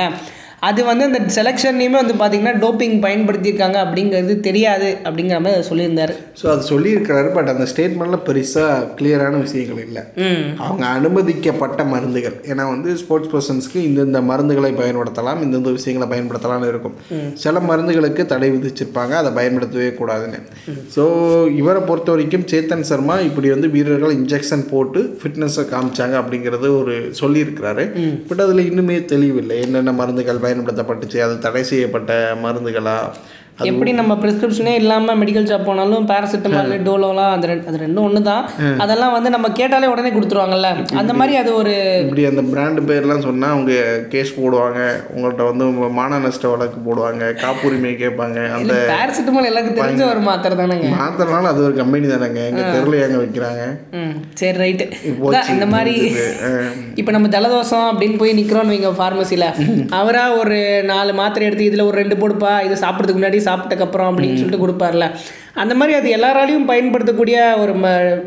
அது 0.68 0.82
வந்து 0.90 1.04
அந்த 1.08 1.20
செலெக்ஷன்லேயுமே 1.36 1.98
வந்து 2.02 2.16
பார்த்திங்கன்னா 2.22 2.54
டோப்பிங் 2.64 2.96
பயன்படுத்தியிருக்காங்க 3.04 3.78
அப்படிங்கிறது 3.84 4.34
தெரியாது 4.48 4.90
அப்படிங்கிற 5.08 5.38
மாதிரி 5.46 5.68
சொல்லியிருந்தார். 5.70 6.14
ஸோ 6.40 6.46
அது 6.54 6.64
சொல்லியிருக்கிறாரு 6.72 7.30
பட் 7.36 7.52
அந்த 7.54 7.66
ஸ்டேட்மெண்ட்டில் 7.72 8.24
பெருசாக 8.28 8.88
கிளியரான 8.98 9.40
விஷயங்கள் 9.46 9.80
இல்லை. 9.86 10.02
அவங்க 10.66 10.86
அனுமதிக்கப்பட்ட 10.98 11.84
மருந்துகள். 11.94 12.36
ஏன்னா 12.52 12.66
வந்து 12.74 12.90
ஸ்போர்ட்ஸ் 13.02 13.32
பர்சன்ஸ்க்கு 13.34 13.80
இந்தந்த 13.90 14.22
மருந்துகளை 14.32 14.72
பயன்படுத்தலாம் 14.82 15.44
இந்தந்த 15.46 15.74
விஷயங்களை 15.78 16.08
பயன்படுத்தலாம்னு 16.14 16.72
இருக்கும். 16.74 16.98
சில 17.44 17.62
மருந்துகளுக்கு 17.70 18.26
தடை 18.34 18.50
விதிச்சிருப்பாங்க 18.56 19.16
அதை 19.22 19.32
பயன்படுத்தவே 19.40 19.90
கூடாதுன்னு. 20.02 20.42
ஸோ 20.98 21.06
இவரை 21.62 21.84
பொறுத்த 21.92 22.12
வரைக்கும் 22.16 22.46
சேத்தன் 22.54 22.88
சர்மா 22.92 23.18
இப்படி 23.30 23.50
வந்து 23.56 23.70
வீரர்கள் 23.78 24.18
இன்ஜெக்ஷன் 24.20 24.68
போட்டு 24.74 25.00
ஃபிட்னஸை 25.22 25.66
காமிச்சாங்க 25.74 26.18
அப்படிங்கிறது 26.24 26.68
ஒரு 26.82 26.98
சொல்லியிருக்கிறாரு. 27.22 27.86
பட் 28.30 28.46
அதில் 28.48 28.66
இன்னுமே 28.70 29.00
தெளிவில்லை 29.16 29.58
என்னென்ன 29.66 29.92
மருந்துகள் 30.02 30.46
பயன்படுத்தப்பட்டுச்சு. 30.50 31.20
அது 31.22 31.40
தடை 31.40 31.64
செய்யப்பட்ட 31.64 32.38
மருந்துகளா? 32.44 33.14
எப்படி 33.70 33.92
நம்ம 34.00 34.14
ப்ரிஸ்கிரிப்ஷனே 34.22 34.74
இல்லாமல் 34.82 35.18
மெடிக்கல் 35.22 35.48
ஷாப் 35.50 35.66
போனாலும் 35.70 36.06
பேராசிட்டமால் 36.12 36.74
டோலோலாம் 36.88 37.32
அந்த 37.36 37.48
ரெண்டு 37.52 37.68
அது 37.70 37.80
ரெண்டும் 37.84 38.06
ஒன்று 38.08 38.22
தான் 38.30 38.44
அதெல்லாம் 38.84 39.14
வந்து 39.16 39.30
நம்ம 39.36 39.48
கேட்டாலே 39.60 39.90
உடனே 39.94 40.12
கொடுத்துருவாங்கல்ல. 40.16 40.70
அந்த 41.02 41.14
மாதிரி 41.20 41.36
அது 41.42 41.52
ஒரு 41.62 41.74
இப்படி 42.04 42.26
அந்த 42.32 42.44
பிராண்டு 42.52 42.86
பேர்லாம் 42.90 43.26
சொன்னால் 43.28 43.54
அவங்க 43.56 43.74
கேஸ் 44.14 44.32
போடுவாங்க. 44.40 44.80
உங்கள்கிட்ட 45.16 45.46
வந்து 45.50 45.66
மான 46.00 46.20
நஷ்ட 46.26 46.54
வழக்கு 46.54 46.80
போடுவாங்க. 46.88 47.24
காப்புரிமை 47.44 47.94
கேட்பாங்க. 48.04 48.40
அந்த 48.60 48.76
பேராசிட்டமால் 48.94 49.50
எல்லாருக்கும் 49.52 49.82
தெரிஞ்ச 49.82 50.06
ஒரு 50.14 50.24
மாத்திரை 50.30 50.58
தானேங்க. 50.62 50.90
மாத்திரனால 51.02 51.52
அது 51.54 51.66
ஒரு 51.68 51.76
கம்பெனி 51.82 52.10
தானேங்க. 52.14 52.42
எங்கள் 52.52 52.72
தெருவில் 52.76 53.06
எங்க 53.08 53.20
வைக்கிறாங்க? 53.24 53.64
சரி 54.42 54.58
ரைட்டு. 54.64 54.88
இந்த 55.56 55.68
மாதிரி 55.76 55.96
இப்போ 57.00 57.12
நம்ம 57.16 57.28
ஜலதோஷம் 57.36 57.88
அப்படின்னு 57.92 58.18
போய் 58.22 58.38
நிற்கிறோன்னு 58.40 58.74
வைங்க 58.74 58.94
ஃபார்மசியில் 59.02 59.48
அவராக 60.00 60.40
ஒரு 60.42 60.58
நாலு 60.94 61.12
மாத்திரை 61.20 61.46
எடுத்து 61.48 61.70
இதில் 61.70 61.88
ஒரு 61.90 61.96
ரெண்டு 62.02 62.16
போடுப்பா 62.22 62.52
இது 62.68 62.76
சாப்பிட்றதுக்கு 62.84 63.20
முன்னாடி 63.20 63.40
சாப்பிட்டக்கப்புறம் 63.50 64.10
அப்படின்னு 64.12 64.40
சொல்லிட்டு 64.42 64.64
கொடுப்பார்ல. 64.68 65.08
அந்த 65.62 65.74
மாதிரி 65.76 65.94
அது 65.98 66.10
எல்லாராலையும் 66.18 66.68
பயன்படுத்தக்கூடிய 66.70 67.38
ஒரு 67.64 67.74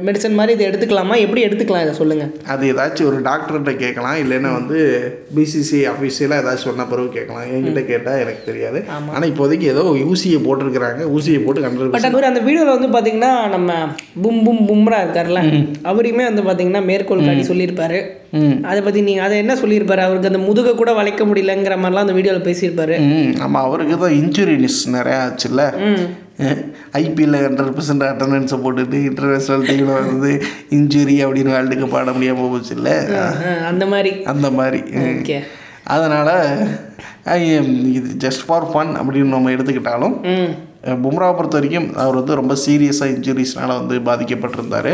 மெடிசன் 0.07 0.37
மாதிரி 0.39 0.55
இதை 0.57 0.65
எடுத்துக்கலாமா? 0.69 1.15
எப்படி 1.25 1.45
எடுத்துக்கலாம் 1.47 1.85
இதை 1.87 1.95
சொல்லுங்கள் 2.01 2.31
அது 2.53 2.71
ஏதாச்சும் 2.73 3.09
ஒரு 3.11 3.19
டாக்டர்கிட்ட 3.29 3.75
கேட்கலாம். 3.83 4.19
இல்லைன்னா 4.23 4.51
வந்து 4.59 4.79
பிசிசி 5.37 5.79
அஃபீஷியலாக 5.93 6.43
ஏதாச்சும் 6.43 6.71
சொன்ன 6.71 6.87
பிறகு 6.93 7.09
கேட்கலாம். 7.17 7.47
என்கிட்ட 7.55 7.83
கேட்டால் 7.85 8.21
எனக்கு 8.25 8.43
தெரியாது. 8.51 8.81
ஆனால் 9.15 9.29
இப்போதைக்கு 9.33 9.69
ஏதோ 9.75 9.85
ஊசியை 10.11 10.41
போட்டிருக்கிறாங்க. 10.47 11.05
ஊசியை 11.15 11.41
போட்டு 11.45 11.65
கண்டு 11.65 11.91
பட் 11.95 12.09
அவர் 12.11 12.31
அந்த 12.31 12.43
வீடியோவில் 12.49 12.77
வந்து 12.77 12.91
பார்த்தீங்கன்னா 12.97 13.33
நம்ம 13.55 13.71
பும் 14.25 14.43
பும் 14.49 14.65
பும்ரா 14.71 14.99
இருக்கார்ல 15.05 15.43
அவரையுமே 15.91 16.27
வந்து 16.31 16.45
பார்த்தீங்கன்னா 16.49 16.85
மேற்கோள் 16.91 17.27
காட்டி 17.29 17.47
சொல்லியிருப்பாரு. 17.53 18.01
அதை 18.71 18.81
பற்றி 18.83 19.01
நீங்கள் 19.07 19.25
அதை 19.25 19.39
என்ன 19.39 19.55
சொல்லியிருப்பாரு? 19.55 20.03
அவருக்கு 20.05 20.31
அந்த 20.31 20.43
முதுகை 20.49 20.73
கூட 20.75 20.91
வளைக்க 20.99 21.23
முடியலங்கிற 21.25 21.75
மாதிரிலாம் 21.81 22.07
அந்த 22.07 22.17
வீடியோவில் 22.19 22.47
பேசியிருப்பாரு. 22.47 22.95
ம். 23.09 23.33
ஆமாம் 23.45 23.67
அவருக்கு 23.69 23.97
தான் 23.99 24.19
இன்ஜுரினிஸ் 24.21 24.79
நிறையா 24.97 25.19
ஆச்சுல்ல. 25.27 25.65
ஐபிஎல்ல 26.93 27.37
ஹண்ட்ரட் 27.39 27.75
பர்சன்ட் 27.77 28.07
அட்டண்டன்ஸை 28.11 28.57
போட்டுட்டு 28.65 28.99
இன்டர்நேஷ்னல் 29.09 29.65
டீமில் 29.71 30.07
வந்து 30.07 30.43
இன்ஜுரி 30.71 31.17
அப்படின்னு 31.25 31.51
வேர்ல்டு 31.51 31.75
கப் 31.75 31.93
ஆட 31.93 32.13
முடியாமல் 32.13 32.51
போச்சு 32.51 32.75
இல்லை? 32.75 32.93
அந்த 33.65 33.87
மாதிரி. 33.87 34.23
அந்த 34.23 34.51
மாதிரி. 34.51 34.83
அதனால் 35.85 36.35
இது 37.93 38.29
ஜஸ்ட் 38.29 38.47
ஃபார் 38.47 38.65
ஃபன் 38.65 38.91
அப்படின்னு 38.91 39.25
நம்ம 39.25 39.51
எடுத்துக்கிட்டாலும் 39.51 40.21
ம். 40.23 40.53
பும்ராவை 40.85 41.35
பொறுத்த 41.35 41.59
வரைக்கும் 41.59 41.97
அவர் 41.97 42.15
வந்து 42.15 42.35
ரொம்ப 42.35 42.55
சீரியஸாக 42.67 43.11
இன்ஜுரிஸ்னால 43.15 43.87
வந்து 43.87 43.99
பாதிக்கப்பட்டிருந்தார். 43.99 44.91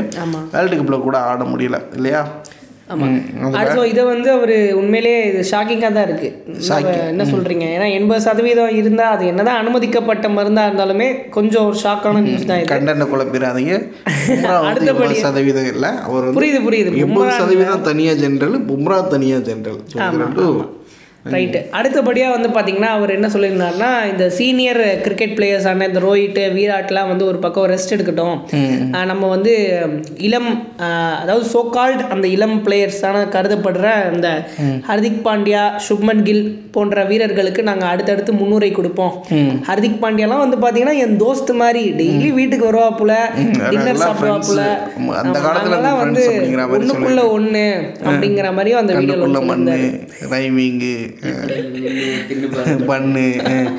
வேர்ல்டு 0.52 0.76
கப்பில் 0.76 1.02
கூட 1.02 1.18
ஆட 1.18 1.45
முடியல 1.45 1.95
இல்லையா? 1.95 2.28
ஆமாம் 2.90 3.14
இதை 3.88 4.02
வந்து 4.04 4.28
அவர் 4.30 4.52
உண்மையிலேயே 4.75 5.18
இது 5.26 5.40
ஷாக்கிங்காக 5.50 5.92
தான் 5.92 6.07
இருக்குது 6.07 6.30
என்ன 7.09 7.25
சொல்கிறீங்க 7.30 7.64
ஏன்னா 7.75 7.88
எண்பது 7.92 8.21
சதவீதம் 8.21 8.76
இருந்தால் 8.78 9.14
அது 9.14 9.25
என்னதான் 9.26 9.61
அனுமதிக்கப்பட்ட 9.61 10.28
மருந்தாக 10.30 10.68
இருந்தாலுமே 10.68 11.09
கொஞ்சம் 11.30 11.66
ஒரு 11.66 11.78
ஷாக்கான 11.83 12.23
நியூஸ் 12.23 12.47
தான் 12.47 12.64
கண்டனை 12.73 13.07
குழப்பிடாதீங்க 13.09 13.75
அடுத்தபடி- 14.68 15.21
சதவீதம் 15.21 15.68
இல்லை. 15.68 15.90
அவர் 16.07 16.26
புரியுது 16.37 16.61
புரியுது. 16.66 16.90
எண்பது 17.04 17.30
சதவீதம் 17.38 17.87
தனியாக 17.87 18.18
ஜென்ரல் 18.23 18.57
பும்ரா 18.68 18.99
தனியாக 19.09 19.42
ஜென்ரல் 19.49 19.80
ரைட்டு 21.35 21.61
அடுத்தபடியாக 21.79 22.35
வந்து 22.37 22.49
பார்த்தீங்கன்னா 22.57 22.91
அவர் 22.97 23.15
என்ன 23.17 23.31
சொல்லியிருந்தாருன்னா 23.35 23.91
இந்த 24.11 24.25
சீனியர் 24.39 24.83
கிரிக்கெட் 25.05 25.35
பிளேயர்ஸான 25.39 25.87
இந்த 25.91 26.01
ரோஹித் 26.07 26.41
விராட்லாம் 26.57 27.11
வந்து 27.13 27.25
ஒரு 27.31 27.39
பக்கம் 27.45 27.69
ரெஸ்ட் 27.73 27.95
எடுக்கட்டும். 27.97 28.37
நம்ம 29.11 29.29
வந்து 29.35 29.55
இளம் 30.29 30.51
அதாவது 31.23 31.45
சோ 31.55 31.63
கால்ட் 31.77 32.03
அந்த 32.15 32.27
இளம் 32.37 32.57
பிளேயர்ஸான 32.67 33.25
கருதப்படுற 33.37 33.87
அந்த 34.11 34.29
ஹர்திக் 34.89 35.21
பாண்டியா 35.27 35.63
சுப்மன் 35.89 36.23
கில் 36.29 36.45
போன்ற 36.77 37.05
வீரர்களுக்கு 37.11 37.63
நாங்கள் 37.71 37.91
அடுத்தடுத்து 37.93 38.33
முன்னுரை 38.41 38.71
கொடுப்போம். 38.79 39.15
ஹர்திக் 39.69 40.01
பாண்டியாலாம் 40.03 40.45
வந்து 40.45 40.59
பார்த்தீங்கன்னா 40.63 40.97
என் 41.05 41.17
தோஸ்து 41.25 41.55
மாதிரி 41.63 41.83
டெய்லி 42.01 42.31
வீட்டுக்கு 42.39 42.69
வருவாப்புல 42.71 43.15
டின்னர் 43.71 44.03
சாப்பிடுவாப்புல. 44.05 44.63
அந்த 45.23 45.39
காலத்துல 45.47 45.93
வந்து 46.03 46.25
ஒண்ணுக்குள்ள 46.77 47.23
ஒண்ணு 47.37 47.67
அப்படிங்கிற 48.09 48.49
மாதிரியும் 48.59 48.81
அந்த 48.83 49.41
மண்ணு 49.53 49.77
ரைமிங்கு 50.35 50.95
பண்ணு 52.89 53.25
அஹ், 53.49 53.71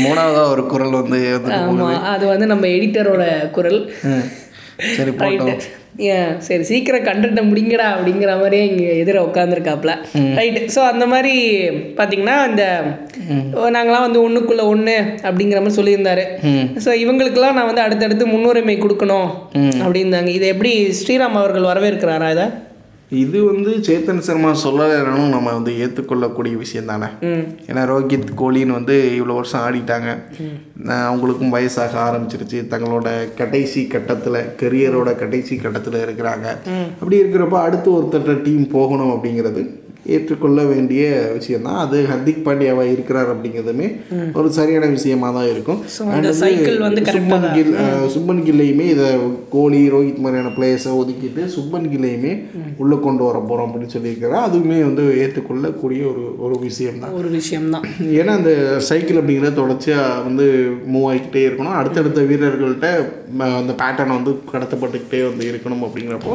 மூணாவதா 0.00 0.42
ஒரு 0.50 0.64
குரல் 0.68 0.98
வந்து 0.98 1.20
ஆமா 1.60 1.68
அது 2.12 2.24
வந்து 2.28 2.46
நம்ம 2.52 2.66
எடிட்டரோட 2.74 3.24
குரல். 3.52 3.80
சரி 4.92 5.10
போட்டோம். 5.12 5.48
ஏன் 6.08 6.30
சரி 6.40 6.62
சீக்கிரம் 6.62 7.06
கண்டென்ட்டை 7.06 7.42
முடிங்கடா 7.44 7.86
அப்படிங்கிற 7.92 8.30
மாதிரியே 8.36 8.62
இங்கே 8.68 8.86
எதிர 9.00 9.16
உட்காந்துருக்காப்புல 9.24 9.92
ரைட்டு 10.38 10.72
ஸோ 10.74 10.80
அந்த 10.88 11.04
மாதிரி 11.06 11.32
பார்த்தீங்கன்னா 11.98 12.36
இந்த 12.48 12.64
நாங்களாம் 13.74 14.06
வந்து 14.06 14.22
ஒன்றுக்குள்ளே 14.22 14.64
ஒன்று 14.66 14.96
அப்படிங்கிற 15.22 15.60
மாதிரி 15.60 15.78
சொல்லியிருந்தாரு. 15.78 16.24
ஸோ 16.84 16.90
இவங்களுக்கெல்லாம் 17.02 17.56
நான் 17.56 17.70
வந்து 17.70 17.84
அடுத்தடுத்து 17.84 18.26
முன்னுரிமை 18.26 18.76
கொடுக்கணும் 18.78 19.28
அப்படின்னாங்க. 19.82 20.30
இதை 20.30 20.48
எப்படி 20.48 20.72
ஸ்ரீராம் 21.00 21.40
அவர்கள் 21.40 21.70
வரவேற்கிறாரா 21.70 22.30
இதை? 22.30 22.46
இது 23.12 23.44
வந்து 23.44 23.70
சேத்தன் 23.70 24.18
சர்மா 24.18 24.50
சொல்லலைனாலும் 24.64 25.32
நம்ம 25.34 25.52
வந்து 25.52 25.78
ஏற்றுக்கொள்ளக்கூடிய 25.78 26.56
விஷயம் 26.56 26.86
தானே? 26.86 27.04
ஏன்னா 27.66 27.82
ரோஹித் 27.90 28.30
கோலின்னு 28.36 28.76
வந்து 28.78 28.96
இவ்வளோ 29.18 29.34
வருஷம் 29.34 29.60
ஆடிட்டாங்க. 29.60 30.10
அவங்களுக்கும் 30.86 31.52
வயசாக 31.56 31.98
ஆரம்பிச்சிருச்சு. 32.06 32.60
தங்களோட 32.72 33.28
கடைசி 33.36 33.86
கட்டத்தில் 33.86 34.38
கெரியரோட 34.62 35.14
கடைசி 35.18 35.56
கட்டத்தில் 35.56 36.04
இருக்கிறாங்க. 36.06 36.46
அப்படி 37.00 37.22
இருக்கிறப்ப 37.22 37.60
அடுத்து 37.66 37.90
ஒருத்தட்ட 37.90 38.42
டீம் 38.42 38.66
போகணும் 38.68 39.10
அப்படிங்கிறது 39.10 39.80
ஏற்றுக்கொள்ள 40.06 40.60
வேண்டிய 40.66 41.02
விஷயம்தான். 41.34 41.76
அது 41.78 41.96
ஹர்திக் 42.08 42.44
பாண்டியாவா 42.44 42.84
இருக்கிறார் 42.92 43.28
அப்படிங்கிறதுமே 43.32 43.88
ஒரு 44.34 44.48
சரியான 44.52 44.86
விஷயமா 44.92 45.28
தான். 45.30 45.48
இருக்கும் 45.48 45.80
சுப்மன் 47.18 47.46
கில் 47.54 47.72
அஹ், 47.82 48.06
சுப்மன் 48.14 48.42
கில்லையுமே 48.44 48.86
இதை 48.90 49.08
கோலி 49.50 49.80
ரோஹித் 49.90 50.20
மாதிரியான 50.20 50.52
பிளேயர்ஸை 50.54 50.92
ஒதுக்கிட்டு 50.98 51.44
சுப்மன் 51.54 51.86
கில்லையுமே 51.92 52.32
உள்ளே 52.78 52.98
கொண்டு 53.00 53.22
வர 53.24 53.38
போகிறோம் 53.42 53.68
அப்படின்னு 53.68 53.94
சொல்லியிருக்கிறார். 53.94 54.46
அதுவுமே 54.46 54.78
வந்து 54.82 55.04
ஏற்றுக்கொள்ளக்கூடிய 55.22 55.80
ஒரு 56.12 56.24
ஒரு 56.44 56.56
விஷயம்தான். 56.62 57.14
ஒரு 57.14 57.30
விஷயம்தான். 57.32 57.86
ஏன்னா 58.18 58.32
அந்த 58.36 58.52
சைக்கிள் 58.88 59.20
அப்படிங்கிறத 59.20 59.54
தொடர்ச்சியாக 59.56 59.80
வந்து 60.24 60.46
மூவ் 60.92 61.06
ஆகிக்கிட்டே 61.08 61.44
இருக்கணும். 61.46 61.78
அடுத்தடுத்த 61.78 62.20
வீரர்கள்ட்ட 62.30 62.88
அந்த 63.56 63.72
பேட்டர்ன் 63.78 64.16
வந்து 64.16 64.32
கடத்தப்பட்டுக்கிட்டே 64.52 65.22
வந்து 65.26 65.44
இருக்கணும் 65.50 65.84
அப்படிங்கிறப்போ 65.84 66.34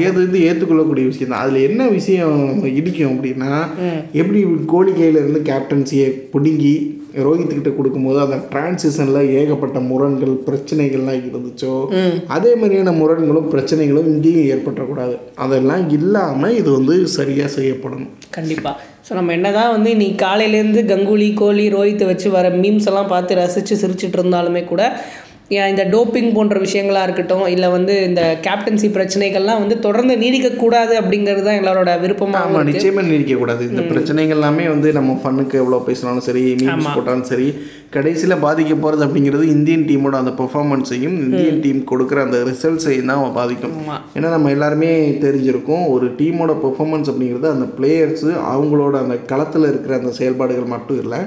இது 0.00 0.12
வந்து 0.18 0.38
ஏற்றுக்கொள்ளக்கூடிய 0.46 1.04
விஷயம் 1.06 1.30
தான் 1.30 1.42
அதில் 1.42 1.66
என்ன 1.66 1.82
விஷயம் 1.90 2.38
இடிக்கும் 2.72 3.04
அப்படின்னா 3.08 3.52
எப்படி 4.12 4.40
கோலி 4.66 4.92
கையில 4.92 5.22
இருந்து 5.22 5.42
கேப்டன்சியை 5.44 6.08
பிடுங்கி 6.32 6.74
ரோஹித் 7.24 7.52
கிட்ட 7.52 7.70
கொடுக்கும்போது 7.70 8.18
அந்த 8.20 8.36
டிரான்சிஷனில் 8.50 9.28
ஏகப்பட்ட 9.32 9.80
முரண்கள் 9.80 10.34
பிரச்சனைகள்லாம் 10.46 11.22
இருந்துச்சோ 11.28 11.70
அதே 12.26 12.54
மாதிரியான 12.54 12.92
முரண்களும் 12.92 13.48
பிரச்சனைகளும் 13.50 14.06
இங்கேயும் 14.06 14.48
ஏற்பட்டக்கூடாது 14.50 15.14
அதெல்லாம் 15.36 15.90
இல்லாமல் 15.90 16.56
இது 16.56 16.70
வந்து 16.70 17.06
சரியாக 17.08 17.50
செய்யப்படணும். 17.56 18.12
கண்டிப்பாக 18.30 18.76
ஸோ 19.08 19.14
நம்ம 19.14 19.32
என்னதான் 19.32 19.72
வந்து 19.72 19.90
நீ 19.96 20.14
காலையிலேருந்து 20.22 20.82
கங்குலி 20.84 21.34
கோலி 21.34 21.66
ரோஹித்தை 21.70 22.06
வச்சு 22.06 22.30
வர 22.30 22.50
மீம்ஸ் 22.56 22.86
எல்லாம் 22.86 23.06
பார்த்து 23.06 23.34
ரசித்து 23.34 23.76
சிரிச்சிட்டு 23.76 24.18
இருந்தாலுமே 24.18 24.64
கூட 24.64 24.82
இந்த 25.50 25.82
டோப்பிங் 25.90 26.30
போன்ற 26.32 26.56
விஷயங்களா 26.58 27.02
இருக்கட்டும் 27.02 27.44
இல்லை 27.46 27.68
வந்து 27.68 27.94
இந்த 28.04 28.22
கேப்டன்சி 28.42 28.88
பிரச்சனைகள்லாம் 28.90 29.60
வந்து 29.60 29.76
தொடர்ந்து 29.78 30.14
நீடிக்கக்கூடாது 30.16 30.94
அப்படிங்கிறது 31.00 31.42
தான் 31.42 31.58
எல்லாரோட 31.60 31.90
விருப்பமாக 32.00 32.40
ஆமாம் 32.44 32.66
நிச்சயமாக 32.66 33.06
நீடிக்கக்கூடாது 33.06 33.62
இந்த 33.64 33.82
பிரச்சனைகள் 33.82 34.36
எல்லாமே 34.36 34.64
வந்து 34.68 34.90
நம்ம 34.92 35.14
ஃபன்னுக்கு 35.22 35.56
எவ்வளோ 35.56 35.80
பேசினாலும் 35.86 36.26
சரி 36.26 36.42
மீம்ஸ் 36.60 36.90
போட்டாலும் 36.94 37.28
சரி 37.28 37.46
கடைசியில் 37.94 38.42
பாதிக்க 38.44 38.72
போகிறது 38.74 39.02
அப்படிங்கிறது 39.06 39.42
இந்தியன் 39.42 39.84
டீமோட 39.88 40.14
அந்த 40.22 40.32
பெர்ஃபார்மன்ஸையும் 40.38 41.16
இந்தியன் 41.24 41.60
டீம் 41.60 41.80
கொடுக்குற 41.90 42.18
அந்த 42.24 42.38
ரிசல்ட்ஸையும் 42.48 43.10
தான் 43.10 43.34
பாதிக்கும். 43.36 43.74
ஆமா. 43.80 43.96
ஏன்னா 44.16 44.28
நம்ம 44.34 44.50
எல்லாருமே 44.50 44.90
தெரிஞ்சிருக்கோம் 45.24 45.84
ஒரு 45.88 46.06
டீமோட 46.18 46.52
பெர்ஃபார்மன்ஸ் 46.64 47.10
அப்படிங்கிறது 47.12 47.48
அந்த 47.52 47.66
பிளேயர்ஸு 47.78 48.30
அவங்களோட 48.52 48.94
அந்த 49.04 49.16
களத்தில் 49.32 49.68
இருக்கிற 49.70 49.94
அந்த 49.98 50.12
செயல்பாடுகள் 50.18 50.72
மட்டும் 50.74 51.00
இல்லை. 51.02 51.20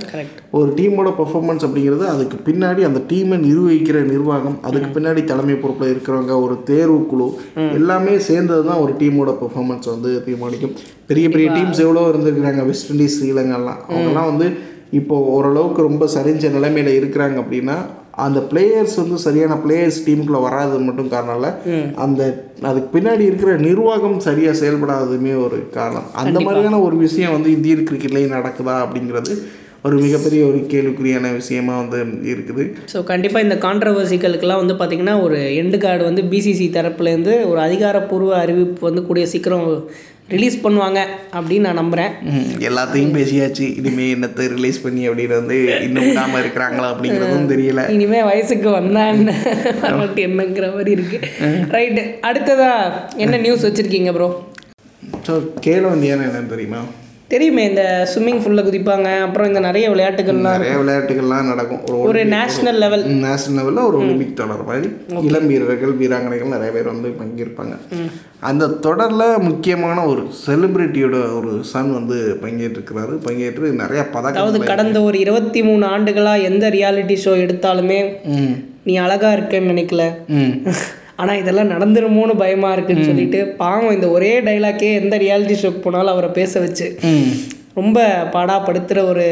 ஒரு 0.52 0.70
டீமோட 0.80 1.10
பெர்ஃபார்மன்ஸ் 1.22 1.66
அப்படிங்கிறது 1.68 2.06
அதுக்கு 2.16 2.38
பின்னாடி 2.50 2.84
அந்த 2.90 3.02
டீமை 3.12 3.40
நிர்வகிக்கிற 3.48 4.00
நிர்வாகம் 4.14 4.58
அதுக்கு 4.62 4.90
பின்னாடி 5.00 5.24
தலைமை 5.24 5.56
பொறுப்பில் 5.56 5.94
இருக்கிறவங்க 5.94 6.42
ஒரு 6.42 6.58
தேர்வு 6.64 7.06
குழு 7.06 7.30
எல்லாமே 7.80 8.18
சேர்ந்தது 8.30 8.66
தான் 8.66 8.84
ஒரு 8.86 8.96
டீமோட 9.00 9.34
பெர்ஃபார்மன்ஸ் 9.44 9.90
வந்து 9.96 10.12
தீர்மானிக்கும். 10.26 10.76
பெரிய 11.12 11.30
பெரிய 11.30 11.50
டீம்ஸ் 11.52 11.86
எவ்வளோ 11.86 12.02
இருந்திருக்கிறாங்க. 12.10 12.64
வெஸ்ட் 12.66 12.92
இண்டீஸ் 12.94 13.16
ஸ்ரீலங்காலாம் 13.20 13.80
அவங்கெல்லாம் 13.90 14.30
வந்து 14.32 14.48
இப்போ 14.98 15.16
ஓரளவுக்கு 15.36 15.82
ரொம்ப 15.82 16.06
சரிஞ்ச 16.16 16.52
நிலைமையில 16.56 16.94
இருக்கிறாங்க 17.00 17.38
அப்படின்னா 17.44 17.78
அந்த 18.26 18.40
பிளேயர்ஸ் 18.52 18.96
வந்து 18.96 19.18
சரியான 19.26 19.54
பிளேயர்ஸ் 19.66 20.00
டீமுக்குள்ள 20.06 20.40
வராதது 20.46 20.84
மட்டும் 20.88 21.12
காரணம் 21.14 21.38
இல்லை 21.38 21.52
அந்த 21.96 22.22
அதுக்கு 22.70 22.90
பின்னாடி 22.96 23.24
இருக்கிற 23.30 23.52
நிர்வாகம் 23.58 24.18
சரியாக 24.20 24.60
செயல்படாததுமே 24.62 25.34
ஒரு 25.46 25.60
காரணம். 25.78 26.08
அந்த 26.14 26.40
மாதிரியான 26.40 26.82
ஒரு 26.88 26.98
விஷயம் 26.98 27.32
வந்து 27.32 27.52
இந்தியன் 27.58 27.88
கிரிக்கெட்லேயும் 27.90 28.36
நடக்குதா 28.38 28.76
அப்படிங்கிறது 28.86 29.34
ஒரு 29.88 29.96
மிகப்பெரிய 30.06 30.42
ஒரு 30.48 30.60
கேள்விக்குறியான 30.72 31.28
விஷயமா 31.38 31.76
வந்து 31.82 32.00
இருக்குது. 32.32 32.64
ஸோ 32.94 33.04
கண்டிப்பாக 33.04 33.46
இந்த 33.46 33.58
கான்ட்ரவர்சிகளுக்கெல்லாம் 33.66 34.62
வந்து 34.64 34.76
பார்த்திங்கன்னா 34.80 35.22
ஒரு 35.22 35.38
எண்டு 35.62 35.78
கார்டு 35.78 36.04
வந்து 36.04 36.24
பிசிசி 36.34 36.68
தரப்புலேருந்து 36.78 37.36
ஒரு 37.52 37.60
அதிகாரப்பூர்வ 37.68 38.34
அறிவிப்பு 38.44 38.88
வந்து 38.90 39.06
கூடிய 39.06 39.26
சீக்கிரம் 39.34 39.68
ரிலீஸ் 40.30 40.58
பண்ணுவாங்க 40.64 41.00
அப்படின்னு 41.34 41.68
நான் 41.68 41.80
நம்புகிறேன் 41.82 42.12
எல்லாத்தையும் 42.68 43.16
பேசியாச்சு. 43.18 43.66
இனிமே 43.80 44.06
என்னத்தை 44.16 44.46
ரிலீஸ் 44.56 44.84
பண்ணி 44.84 45.10
அப்படின்னு 45.10 45.40
வந்து 45.42 45.58
இன்னும் 45.84 46.08
விடாம 46.10 46.40
இருக்கிறாங்களா 46.44 46.88
அப்படிங்கிறதும் 46.94 47.52
தெரியல. 47.54 47.84
இனிமே 47.90 48.22
வயசுக்கு 48.24 48.70
வந்தா 48.70 49.08
என்ன? 49.08 49.32
என்னங்கிற 50.28 50.68
மாதிரி 50.76 50.92
இருக்கு. 50.92 51.20
ரைட்டு 51.76 52.04
அடுத்ததா 52.30 52.72
என்ன 53.18 53.38
நியூஸ் 53.38 53.66
வச்சிருக்கீங்க 53.68 54.12
ப்ரோ 54.12 54.30
ஸோ 55.28 55.34
கேலோ 55.66 55.90
இந்தியான்னு 55.96 56.28
என்னன்னு 56.28 56.54
தெரியுமா? 56.56 56.82
தெரியுமே 57.32 57.64
இந்த 57.70 57.84
ஸ்விம்மிங் 58.12 58.40
ஃபுல்ல 58.44 58.62
குதிப்பாங்க 58.68 59.10
அப்புறம் 59.26 59.48
இந்த 59.50 59.60
நிறைய 59.66 59.86
விளையாட்டுகள்லாம். 59.90 60.56
நிறைய 60.58 60.76
விளையாட்டுகள்லாம் 60.82 61.50
நடக்கும். 61.52 61.82
ஒரு 61.86 62.00
ஒரு 62.10 62.22
நேஷனல் 62.34 62.80
லெவல் 62.84 63.04
நேஷனல் 63.26 63.58
லெவலில் 63.60 63.88
ஒரு 63.90 63.98
ஒலிம்பிக் 64.04 64.36
தொடர் 64.40 64.64
மாதிரி. 64.70 64.90
இளம் 65.28 65.48
வீரர்கள் 65.48 65.94
வீராங்கனைகள் 66.02 66.54
நிறைய 66.56 66.72
பேர் 66.76 66.92
வந்து 66.94 67.10
பங்கேற்பாங்க. 67.22 67.76
அந்த 68.50 68.72
தொடரில் 68.86 69.28
முக்கியமான 69.50 70.06
ஒரு 70.06 70.24
செலிபிரிட்டியோட 70.46 71.18
ஒரு 71.40 71.52
சன் 71.72 71.94
வந்து 71.94 72.18
பங்கேற்றிருக்கிறாரு. 72.44 73.16
பங்கேற்று 73.28 73.74
நிறைய 73.84 74.04
பதக்கம் 74.16 74.36
அதாவது 74.36 74.62
கடந்த 74.72 75.00
ஒரு 75.02 75.20
இருபத்தி 75.26 75.64
மூணு 75.64 75.86
ஆண்டுகளா 75.96 76.34
எந்த 76.52 76.70
ரியாலிட்டி 76.78 77.18
ஷோ 77.26 77.34
எடுத்தாலுமே 77.46 78.00
நீ 78.84 78.96
அழகா 79.06 79.32
இருக்கேன்னு 79.32 79.72
நினைக்கல. 79.74 80.04
ம் 81.20 81.24
ஆனா 81.24 81.34
இதெல்லாம் 81.36 81.72
நடந்துருமோன்னு 81.72 82.34
பயமா 82.38 82.72
இருக்குன்னு 82.72 83.06
சொல்லிட்டு 83.06 83.46
பாவம் 83.58 83.92
இந்த 83.92 84.10
ஒரே 84.10 84.42
டைலாக்கே 84.42 84.90
எந்த 84.94 85.18
ரியாலிட்டி 85.18 85.56
ஷோக்கு 85.60 85.80
போனாலும் 85.80 86.12
அவரை 86.12 86.30
பேச 86.32 86.60
வச்சு 86.60 86.88
ரொம்ப 87.74 88.00
பாடாப்படுத்துகிற 88.34 89.00
ஒரு 89.06 89.26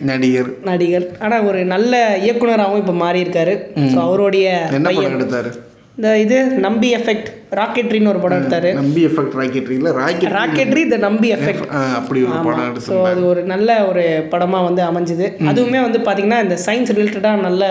நடிகர். 0.00 0.50
நடிகர். 0.62 1.06
ஆனால் 1.20 1.42
ஒரு 1.42 1.64
நல்ல 1.64 1.92
இயக்குனராகவும் 2.18 2.78
இப்போ 2.78 2.92
மாறி 2.94 3.20
இருக்காரு 3.20 3.54
ஸோ 3.92 3.98
அவருடைய 4.00 4.46
என்ன 4.72 4.88
படம் 4.90 5.16
எடுத்தாரு? 5.16 5.50
இந்த 5.98 6.10
இது 6.24 6.36
நம்பி 6.64 6.88
எஃபெக்ட் 6.96 7.28
ராக்கெட்ரின்னு 7.58 8.10
ஒரு 8.10 8.20
படம் 8.22 8.38
எடுத்தாரு. 8.40 8.68
Nambi 8.80 9.02
effect 9.08 9.32
ராக்கெட்ரியில் 9.38 9.88
rocket 9.98 10.34
Rocketry 10.36 10.82
the 10.92 10.96
Nambi 11.04 11.28
effect 11.36 11.64
அப்படி 11.98 12.20
ஒரு 12.26 12.38
படம் 12.46 12.76
ஸோ 12.86 12.96
அது 13.10 13.20
ஒரு 13.30 13.40
நல்ல 13.52 13.68
ஒரு 13.88 14.04
படமாக 14.32 14.66
வந்து 14.68 14.82
அமைஞ்சுது. 14.88 15.26
அதுவுமே 15.50 15.80
வந்து 15.86 16.00
பார்த்தீங்கன்னா 16.06 16.40
இந்த 16.44 16.56
சயின்ஸ் 16.66 16.92
ரிலேட்டடாக 16.96 17.42
நல்ல 17.46 17.64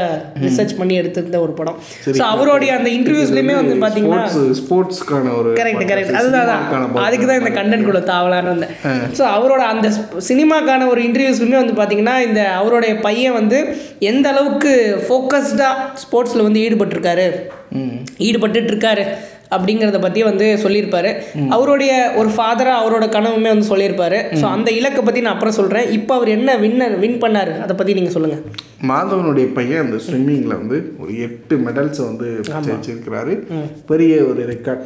ரிசர்ச் 0.46 0.74
பண்ணி 0.80 0.96
எடுத்திருந்த 1.02 1.40
ஒரு 1.46 1.54
படம். 1.60 1.78
ஸோ 2.20 2.24
அவருடைய 2.34 2.72
அந்த 2.80 2.90
இன்டர்வியூஸ்லையுமே 2.98 3.56
வந்து 3.62 3.76
பார்த்தீங்கன்னா 3.84 4.24
ஸ்போர்ட்ஸ் 4.34 4.60
ஸ்போர்ட்ஸ்க்கான 4.62 5.36
ஒரு 5.40 5.52
கரெக்ட் 5.62 5.86
கரெக்ட் 5.92 6.20
அதுதான். 6.22 6.66
அதுக்கு 7.06 7.28
தான் 7.30 7.42
இந்த 7.44 7.54
கண்டென்ட் 7.60 7.90
கூட 7.92 8.02
தாவலான்னு 8.12 8.52
இருந்தேன் 8.54 8.76
ஸோ 9.20 9.26
அவரோட 9.36 9.64
அந்த 9.76 9.90
சினிமாக்கான 10.32 10.90
ஒரு 10.96 11.04
இன்டர்வியூஸ்லுமே 11.10 11.60
வந்து 11.62 11.78
பார்த்தீங்கன்னா 11.80 12.18
இந்த 12.28 12.42
அவருடைய 12.60 12.96
பையன் 13.08 13.38
வந்து 13.42 13.60
எந்த 14.12 14.28
அளவுக்கு 14.34 14.74
ஃபோக்கஸ்டாக 15.08 15.88
ஸ்போர்ட்ஸில் 16.04 16.46
வந்து 16.48 16.66
ஈடுபட்டிருக்காரு. 16.66 17.30
இருக்காரு 18.70 19.06
அப்படிங்கிறத 19.56 20.00
பற்றி 20.04 20.22
வந்து 20.28 20.46
சொல்லியிருப்பாரு. 20.64 21.12
அவருடைய 21.56 21.92
ஒரு 22.20 22.30
ஃபாதராக 22.36 22.80
அவரோட 22.82 23.06
கனவுமே 23.16 23.50
வந்து 23.54 23.70
சொல்லியிருப்பாரு. 23.72 24.20
ஸோ 24.40 24.46
அந்த 24.56 24.70
இலக்கை 24.80 25.02
பற்றி 25.04 25.22
நான் 25.26 25.36
அப்புறம் 25.36 25.58
சொல்கிறேன் 25.60 25.90
இப்போ 25.98 26.14
அவர் 26.18 26.36
என்ன 26.38 26.58
வின்னர் 26.64 26.96
வின் 27.04 27.22
பண்ணார்? 27.24 27.54
அதை 27.66 27.76
பற்றி 27.76 27.98
நீங்கள் 28.00 28.16
சொல்லுங்கள் 28.18 28.44
மாதவனுடைய 28.92 29.48
பையன் 29.58 29.84
அந்த 29.86 30.00
ஸ்விம்மிங்கில் 30.08 30.60
வந்து 30.62 30.80
ஒரு 31.04 31.14
எட்டு 31.28 31.56
மெடல்ஸை 31.68 32.04
வந்து 32.12 32.30
ஜெயிச்சிருக்கிறாரு. 32.68 33.36
பெரிய 33.92 34.14
ஒரு 34.32 34.42
ரெக்கார்ட் 34.54 34.84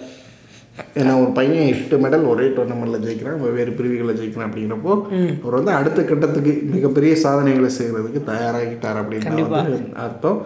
ஏன்னா 0.99 1.13
ஒரு 1.21 1.31
பையன் 1.37 1.67
எட்டு 1.73 1.95
மெடல் 2.03 2.23
ஒரே 2.31 2.45
டோர்னமெண்ட்டில் 2.57 3.03
ஜெயிக்கிறான் 3.05 3.41
வெவ்வேறு 3.43 3.71
பிரிவுகளில் 3.79 4.19
ஜெயிக்கிறான் 4.19 4.47
அப்படிங்கிறப்போ 4.49 4.93
அவர் 5.41 5.57
வந்து 5.59 5.73
அடுத்த 5.79 6.01
கட்டத்துக்கு 6.11 6.53
மிகப்பெரிய 6.75 7.13
சாதனைகளை 7.25 7.69
செய்கிறதுக்கு 7.77 8.21
தயாராகிட்டார் 8.31 8.99
அப்படின்னு 9.01 9.43
அர்த்தம். 10.05 10.39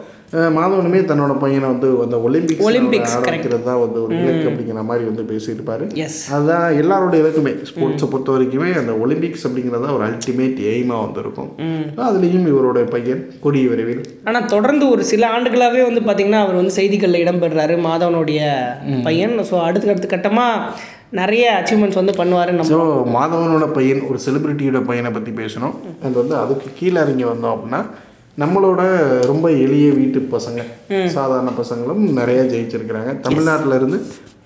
மாதவனுமே 0.56 1.00
தன்னோட 1.10 1.34
பையனை 1.42 1.68
வந்து 1.72 1.90
அந்த 2.06 2.16
ஒலிம்பிக்ஸ் 2.28 2.68
Olympics, 2.70 3.12
ஆரம்பிக்கிறது 3.18 3.64
தான் 3.68 3.82
வந்து 3.84 4.00
ஒரு 4.06 4.14
இலக்கு 4.22 4.48
அப்படிங்கிற 4.50 4.84
மாதிரி 4.90 5.04
வந்து 5.10 5.24
பேசியிருப்பாரு. 5.32 5.86
எஸ் 6.06 6.18
அதுதான் 6.36 6.66
எல்லாரோட 6.82 7.14
இலக்குமே. 7.22 7.54
ஸ்போர்ட்ஸை 7.70 8.08
பொறுத்த 8.14 8.32
வரைக்குமே 8.36 8.70
அந்த 8.82 8.94
ஒலிம்பிக்ஸ் 9.04 9.46
அப்படிங்கிறத 9.50 9.92
ஒரு 9.98 10.06
அல்டிமேட் 10.08 10.60
எய்மாக 10.72 11.04
வந்திருக்கும். 11.06 11.52
அதுலேயும் 12.08 12.50
இவரோட 12.54 12.82
பையன் 12.96 13.22
கொடிய 13.46 13.68
விரைவில். 13.74 14.02
ஆனால் 14.30 14.50
தொடர்ந்து 14.56 14.88
ஒரு 14.96 15.06
சில 15.12 15.30
ஆண்டுகளாகவே 15.36 15.84
வந்து 15.90 16.04
பார்த்திங்கன்னா 16.08 16.42
அவர் 16.48 16.60
வந்து 16.62 16.76
செய்திகளில் 16.80 17.22
இடம்பெறாரு 17.24 17.78
மாதவனுடைய 17.88 18.42
பையன். 19.08 19.38
ஸோ 19.52 19.58
அடுத்த 19.68 19.94
அடுத்த 19.94 20.10
கட்டமாக 20.16 20.94
நிறைய 21.20 21.46
அச்சீவ்மெண்ட்ஸ் 21.58 22.00
வந்து 22.00 22.14
பண்ணுவார் 22.20 22.52
நம்ம. 22.52 22.72
ஸோ 22.72 22.80
மாதவனோட 23.18 23.66
பையன் 23.78 24.02
ஒரு 24.10 24.20
செலிபிரிட்டியோட 24.26 24.80
பையனை 24.90 25.12
பற்றி 25.18 25.32
பேசணும். 25.42 25.76
அண்ட் 26.04 26.20
வந்து 26.22 26.36
அதுக்கு 26.44 26.68
கீழே 26.80 26.98
இறங்கி 27.06 27.28
வந்தோம் 27.30 27.54
அப்படின்னா 27.56 27.82
நம்மளோட 28.40 28.82
ரொம்ப 29.26 29.52
எளிய 29.52 29.94
வீட்டு 29.94 30.20
பசங்க 30.32 30.62
சாதாரண 31.08 31.50
பசங்களும் 31.60 32.02
நிறைய 32.20 32.42
ஜெயிச்சிருக்கிறாங்க. 32.44 33.20
தமிழ்நாட்டுல 33.20 33.76
இருந்து 33.76 33.98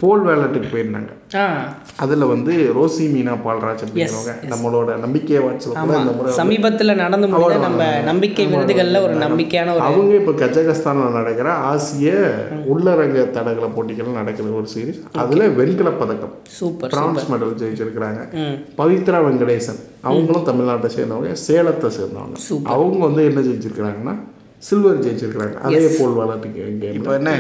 போல் 0.02 0.22
வேலட்டுக்கு 0.28 0.68
போயிருந்தாங்க. 0.74 1.12
அதில் 2.04 2.26
வந்து 2.32 2.54
ரோசி 2.76 3.06
மீனா 3.14 3.34
பால்ராஜ் 3.46 3.82
அப்படிங்கிறவங்க 3.86 4.34
நம்மளோட 4.52 4.96
நம்பிக்கை 5.06 5.42
முறை 6.16 6.34
சமீபத்தில் 6.38 7.00
நடந்து 7.02 7.28
நம்ம 7.66 7.88
நம்பிக்கை 8.10 8.46
விருதுகளில் 8.54 9.02
ஒரு 9.06 9.16
நம்பிக்கையான 9.26 9.74
ஒரு 9.76 9.84
அவங்க 9.88 10.16
இப்போ 10.22 10.34
கஜகஸ்தானில் 10.44 11.18
நடக்கிற 11.18 11.50
ஆசிய 11.72 12.14
உள்ளரங்க 12.74 13.26
தடகள 13.38 13.68
போட்டிகள் 13.76 14.18
நடக்கிற 14.20 14.56
ஒரு 14.62 14.70
சீரீஸ் 14.76 15.04
அதில் 15.24 15.46
வெண்கல 15.60 15.92
பதக்கம். 16.02 16.34
சூப்பர் 16.60 16.94
பிரான்ஸ் 16.96 17.30
மெடல் 17.34 17.56
ஜெயிச்சிருக்கிறாங்க. 17.64 18.22
பவித்ரா 18.80 19.22
வெங்கடேசன். 19.28 19.80
அவங்களும் 20.10 20.50
தமிழ்நாட்டை 20.50 20.92
சேர்ந்தவங்க 20.98 21.32
சேலத்தை 21.48 21.92
சேர்ந்தவங்க. 22.00 22.38
அவங்க 22.76 23.00
வந்து 23.08 23.24
என்ன 23.32 23.40
ஜெயிச்சிருக்கிறாங்கன்னா 23.50 24.16
சில்வர் 24.64 25.02
ஜெயிச்சிருக்கிறாங்க. 25.04 25.58
அதே 25.66 25.90
போல் 25.98 26.16
வளர்த்துக்கு 26.16 26.64
இப்போ 26.92 27.12
என்ன 27.16 27.32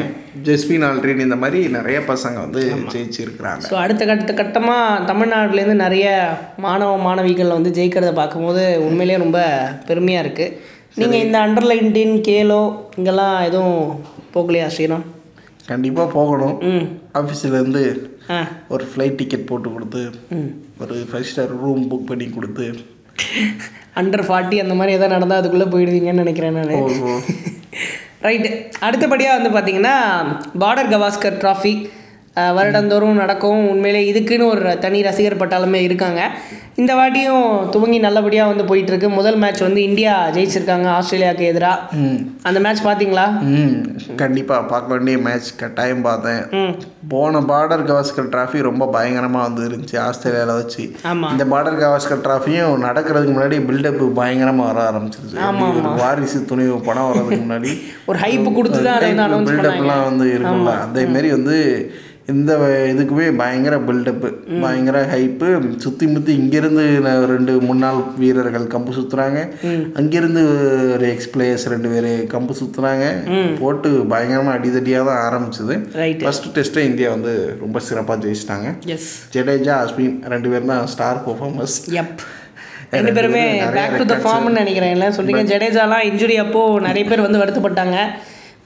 ஜெஸ்பின் 0.45 0.85
ஆல்ரெடி 0.85 1.21
இந்த 1.21 1.37
மாதிரி 1.37 1.59
நிறைய 1.73 1.99
பசங்க 2.07 2.37
வந்து 2.39 2.61
ஜெயிச்சிருக்கிறாங்க. 2.93 3.63
ஸோ 3.65 3.75
அடுத்த 3.75 4.03
கட்ட 4.05 4.33
கட்டமாக 4.33 5.03
தமிழ்நாட்டிலேருந்து 5.09 5.83
நிறைய 5.83 6.07
மாணவ 6.59 6.97
மாணவிகள் 7.01 7.55
வந்து 7.55 7.71
ஜெயிக்கிறத 7.71 8.13
பார்க்கும்போது 8.13 8.63
உண்மையிலேயே 8.85 9.17
ரொம்ப 9.17 9.39
பெருமையாக 9.87 10.25
இருக்குது 10.25 10.55
நீங்கள் 10.97 11.23
இந்த 11.25 11.37
அண்டர் 11.39 11.69
நைன்டீன் 11.71 12.15
கேலோ 12.21 12.61
இங்கெல்லாம் 12.97 13.35
எதுவும் 13.43 13.83
போகலையா 14.33 14.67
ஸ்ரீராம்? 14.67 15.05
கண்டிப்பாக 15.67 16.09
போகணும். 16.13 16.55
ம். 16.69 16.85
ஆஃபீஸ்லேருந்து 17.13 17.83
ஆ. 18.29 18.39
ஒரு 18.67 18.83
ஃப்ளைட் 18.89 19.15
டிக்கெட் 19.15 19.45
போட்டு 19.45 19.69
கொடுத்து 19.71 20.01
ஒரு 20.81 20.95
ஃபைவ் 21.09 21.29
ஸ்டார் 21.29 21.53
ரூம் 21.61 21.83
புக் 21.91 22.09
பண்ணி 22.09 22.27
கொடுத்து 22.29 22.65
அண்டர் 23.95 24.25
ஃபார்ட்டி 24.25 24.57
அந்த 24.57 24.73
மாதிரி 24.73 24.93
எதாவது 24.93 25.15
நடந்தால் 25.15 25.39
அதுக்குள்ளே 25.39 25.65
போயிடுவீங்கன்னு 25.67 26.23
நினைக்கிறேன் 26.23 26.53
நான். 26.53 27.23
ரைட்டு 28.23 28.49
அடுத்தபடியாக 28.79 29.37
வந்து 29.37 29.51
பார்த்தீங்கன்னா 29.51 29.95
பார்டர் 30.59 30.91
கவாஸ்கர் 30.91 31.37
ட்ராஃபி 31.37 31.73
வருடந்தோறும் 32.57 33.13
நடக்கும் 33.15 33.69
உண்மையிலே 33.69 34.01
இதுக்குன்னு 34.09 34.49
ஒரு 34.49 34.79
தனி 34.79 35.01
ரசிகர் 35.01 35.41
பட்டாளமே 35.41 35.81
இருக்காங்க. 35.81 36.21
இந்த 36.75 36.93
வாட்டியும் 36.95 37.45
துவங்கி 37.71 37.97
நல்லபடியாக 37.99 38.51
வந்து 38.51 38.65
போயிட்டு 38.65 38.91
இருக்கு 38.91 39.09
முதல் 39.09 39.35
மேட்ச் 39.35 39.61
வந்து 39.61 39.81
இந்தியா 39.83 40.13
ஜெயிச்சிருக்காங்க 40.29 40.87
ஆஸ்திரேலியாவுக்கு 40.89 41.45
எதிராக 41.45 41.97
அந்த 42.43 42.59
மேட்ச் 42.59 42.83
பார்த்தீங்களா 42.85 43.25
ம். 43.53 43.73
கண்டிப்பாக 44.15 44.61
பார்க்க 44.65 44.93
வேண்டிய 44.93 45.17
மேட்ச் 45.17 45.49
கட்டாயம் 45.55 46.01
பார்த்தேன். 46.01 46.41
போன 47.07 47.39
பார்டர் 47.49 47.85
கவாஸ்கர் 47.87 48.31
டிராஃபி 48.31 48.59
ரொம்ப 48.61 48.87
பயங்கரமாக 48.87 49.47
வந்து 49.47 49.61
இருந்துச்சு 49.67 49.97
ஆஸ்திரேலியாவில் 49.99 50.59
வச்சு. 50.59 50.83
இந்த 51.33 51.45
பார்டர் 51.45 51.79
கவாஸ்கர் 51.81 52.23
டிராஃபியும் 52.25 52.83
நடக்கிறதுக்கு 52.83 53.35
முன்னாடி 53.35 53.59
பில்டப் 53.67 54.03
பயங்கரமாக 54.13 54.69
வர 54.71 54.81
ஆரம்பிச்சிருச்சு. 54.89 55.37
வாரிசு 56.01 56.41
துணிவு 56.45 56.77
படம் 56.81 57.09
வர்றதுக்கு 57.09 57.43
முன்னாடி. 57.45 57.71
ஒரு 58.09 58.19
ஹைப் 58.19 58.53
கொடுத்து 58.53 58.81
தான் 58.83 59.01
பில்டப்லாம் 59.49 60.05
வந்து 60.05 60.27
இருக்கும்ல. 60.35 60.73
அதே 60.85 61.05
மாதிரி 61.05 61.31
வந்து 61.31 61.57
இந்த 62.31 62.51
இதுக்குமே 62.91 63.25
பயங்கர 63.41 63.75
பில்டப்பு 63.87 64.29
பயங்கர 64.63 64.97
ஹைப்பு 65.11 65.47
சுற்றி 65.83 66.05
முற்றி 66.13 66.31
இங்கேருந்து 66.41 66.83
ரெண்டு 67.33 67.53
முன்னாள் 67.69 67.99
வீரர்கள் 68.21 68.65
கம்பு 68.73 68.91
சுற்றுறாங்க 68.97 69.39
அங்கேருந்து 69.99 70.41
ஒரு 70.95 71.05
எக்ஸ் 71.13 71.29
பிளேயர்ஸ் 71.33 71.67
ரெண்டு 71.73 71.91
பேர் 71.93 72.09
கம்பு 72.33 72.55
சுற்றுறாங்க 72.61 73.05
போட்டு 73.61 73.91
பயங்கரமாக 74.13 74.57
அடிதடியாக 74.57 75.07
தான் 75.09 75.21
ஆரம்பிச்சது. 75.27 75.75
ஃபர்ஸ்ட் 76.23 76.49
டெஸ்ட்டை 76.57 76.83
இந்தியா 76.89 77.11
வந்து 77.15 77.33
ரொம்ப 77.63 77.79
சிறப்பாக 77.87 78.19
ஜெயிச்சிட்டாங்க. 78.25 78.67
ஜடேஜா 79.35 79.75
அஸ்வின் 79.85 80.17
ரெண்டு 80.33 80.51
பேரும் 80.53 80.73
தான் 80.73 80.91
ஸ்டார் 80.95 81.23
பெர்ஃபார்மர்ஸ் 81.27 81.77
ரெண்டு 82.95 83.11
பேருமே 83.15 83.41
பேக் 83.75 83.95
டு 83.99 84.05
த 84.11 84.15
ஃபார்ம்னு 84.23 84.61
நினைக்கிறேன். 84.61 84.93
இல்லை 84.95 85.07
சொல்றீங்க 85.17 85.43
ஜடேஜாலாம் 85.51 86.05
இன்ஜுரி 86.09 86.35
அப்போது 86.43 86.83
நிறைய 86.87 87.03
பேர் 87.09 87.25
வந்து 87.25 87.41
வருத்தப்பட்டாங்க. 87.41 87.97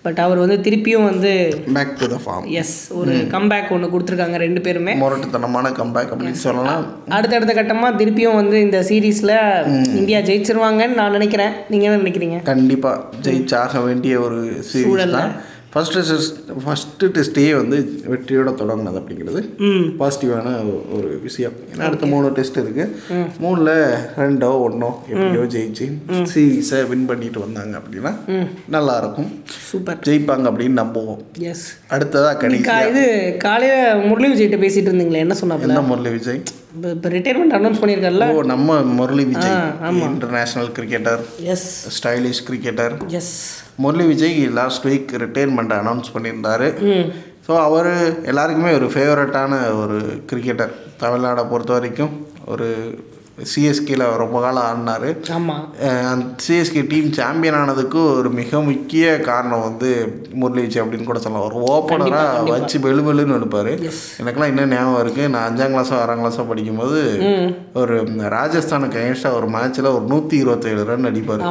பட் 0.06 0.20
அவர் 0.24 0.40
வந்து 0.42 0.56
திருப்பியும் 0.66 1.06
வந்து 1.10 1.30
back 1.76 1.94
to 2.00 2.08
the 2.14 2.18
form 2.24 2.48
as 2.62 2.74
ஒரு 3.00 3.14
கம்பேக் 3.34 3.70
ஒன்று 3.76 3.92
கொடுத்துருக்காங்க 3.94 4.38
ரெண்டு 4.44 4.62
பேருமே. 4.66 4.94
முரட்டுத்தனமான 5.04 5.72
கம்பேக் 5.80 6.12
அப்படின்னு 6.14 6.42
சொல்லலாம். 6.46 6.84
அடுத்தடுத்த 7.18 7.54
கட்டமாக 7.60 8.00
திருப்பியும் 8.02 8.38
வந்து 8.40 8.58
இந்த 8.66 8.80
சீரீஸில் 8.90 9.34
இந்தியா 10.00 10.20
ஜெயிச்சிருவாங்கன்னு 10.30 11.00
நான் 11.02 11.16
நினைக்கிறேன். 11.18 11.56
நீங்கள் 11.72 11.90
என்ன 11.90 12.02
நினைக்கிறீங்க? 12.04 12.40
கண்டிப்பாக 12.52 13.06
ஜெயிச்சாக 13.28 13.84
வேண்டிய 13.88 14.20
ஒரு 14.28 14.42
சீரீஸ் 14.74 15.18
தான். 15.18 15.34
ஃபஸ்ட்டு 15.74 16.02
டெஸ்ட் 16.08 16.36
ஃபஸ்ட்டு 16.64 17.08
டெஸ்ட்டையே 17.16 17.54
வந்து 17.60 17.78
வெற்றியோட 18.12 18.50
தொடங்கினது 18.60 19.00
அப்படிங்கிறது. 19.00 19.42
பாசிட்டிவான 20.00 20.48
ஒரு 20.96 21.10
விஷயம். 21.24 21.56
ஏன்னா 21.72 21.86
அடுத்த 21.88 22.10
மூணு 22.12 22.28
டெஸ்ட் 22.38 22.60
இருக்கு. 22.64 22.86
மூணில் 23.44 23.72
ரெண்டோ 24.22 24.50
ஒன்றோ 24.66 24.90
எப்படியோ 25.14 25.46
ஜெயிச்சு 25.56 25.88
சீரீஸை 26.34 26.82
வின் 26.92 27.08
பண்ணிட்டு 27.12 27.42
வந்தாங்க 27.46 27.76
அப்படின்னா 27.82 28.14
நல்லா 28.76 28.96
இருக்கும் 29.04 29.30
சூப்பர். 29.70 30.02
ஜெயிப்பாங்க 30.10 30.52
அப்படின்னு 30.52 30.82
நம்புவோம். 30.84 31.22
எஸ் 31.52 31.68
அடுத்ததாக 31.96 32.36
கணிக்க. 32.44 32.80
இது 32.92 33.06
காலையில் 33.46 34.04
முரளி 34.10 34.30
விஜய்கிட்ட 34.34 34.60
பேசிகிட்டு 34.66 34.92
இருந்தீங்களே 34.92 35.24
என்ன 35.26 35.38
சொன்னாப்புல? 35.42 35.70
என்ன 35.70 35.86
முரளி 35.92 36.12
விஜய்? 36.18 36.44
இப்போ 36.78 37.10
ரிட்டையர்மெண்ட் 37.16 37.56
அனௌன்ஸ் 37.58 37.80
பண்ணியிருக்காருல்ல 37.82 38.28
ஓ 38.36 38.44
நம்ம 38.52 38.78
Murali 39.00 39.24
Vijay 39.32 39.58
international 40.08 40.72
cricketer 40.78 41.22
as 41.54 41.68
stylish 41.98 42.42
cricketer 42.48 42.94
as 43.20 43.34
Murali 43.84 44.06
Vijay 44.06 44.38
last 44.60 44.86
week 44.90 45.12
retirement 45.24 45.74
announce 45.82 46.14
பண்ணியிருந்தாரு. 46.16 46.68
ஸோ 47.48 47.54
அவர் 47.68 47.90
எல்லாருக்குமே 48.32 48.72
ஒரு 48.80 48.88
ஃபேவரட்டான 48.94 49.54
ஒரு 49.82 49.98
கிரிக்கெட்டர் 50.32 50.74
தமிழ்நாடை 51.04 51.44
பொறுத்த 51.50 51.74
வரைக்கும் 51.74 52.14
ஒரு 52.46 52.68
சிஎஸ்கேல 53.52 54.08
ரொம்ப 54.22 54.38
காலம் 54.42 54.66
ஆடினார். 54.70 55.08
சிஎஸ்கே 56.46 56.82
டீம் 56.92 57.08
சாம்பியன் 57.18 57.58
ஆனதுக்கு 57.60 58.00
ஒரு 58.18 58.30
மிக 58.40 58.60
முக்கிய 58.68 59.06
காரணம் 59.30 59.64
வந்து 59.68 59.90
முரளி 60.42 60.62
விஜய் 60.66 60.84
அப்படின்னு 60.84 61.08
கூட 61.10 61.20
சொல்லலாம். 61.24 61.48
ஒரு 61.50 61.58
ஓப்பனராக 61.74 62.44
வச்சு 62.56 62.80
வெளுன்னு 62.86 63.38
எடுப்பார் 63.40 63.72
எனக்கெல்லாம் 64.22 64.52
இன்னும் 64.54 64.74
ஞாபகம் 64.76 65.02
இருக்குது 65.04 65.32
நான் 65.36 65.48
அஞ்சாம் 65.50 65.74
கிளாஸோ 65.76 65.96
ஆறாம் 66.02 66.22
கிளாஸோ 66.24 66.46
படிக்கும்போது 66.52 67.00
ஒரு 67.84 67.96
ராஜஸ்தானுக்கு 68.38 69.00
அகேன்ஸ்டாக 69.02 69.40
ஒரு 69.40 69.50
மேட்ச்சில் 69.56 69.94
ஒரு 69.98 70.06
நூற்றி 70.14 70.38
இருபத்தேழு 70.44 70.84
ரன் 70.92 71.10
அடிப்பார். 71.12 71.46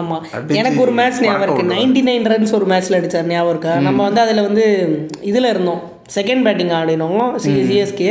எனக்கு 0.60 0.84
ஒரு 0.86 0.94
மேட்ச் 1.00 1.22
ஞாபகம் 1.26 1.46
இருக்கு. 1.46 1.72
நைன்டி 1.76 2.04
நைன் 2.10 2.28
ரன்ஸ் 2.34 2.54
ஒரு 2.60 2.68
மேட்ச்சில் 2.74 2.98
அடிச்சார் 3.00 3.32
ஞாபகம் 3.34 3.54
இருக்கா. 3.54 3.74
நம்ம 3.88 4.02
வந்து 4.08 4.22
அதில் 4.26 4.46
வந்து 4.48 4.66
இதில் 5.32 5.50
இருந்தோம். 5.54 5.82
Second 6.14 6.44
batting 6.46 6.72
ஆடினோம். 6.78 7.20
சிஎஸ்கே 7.44 8.08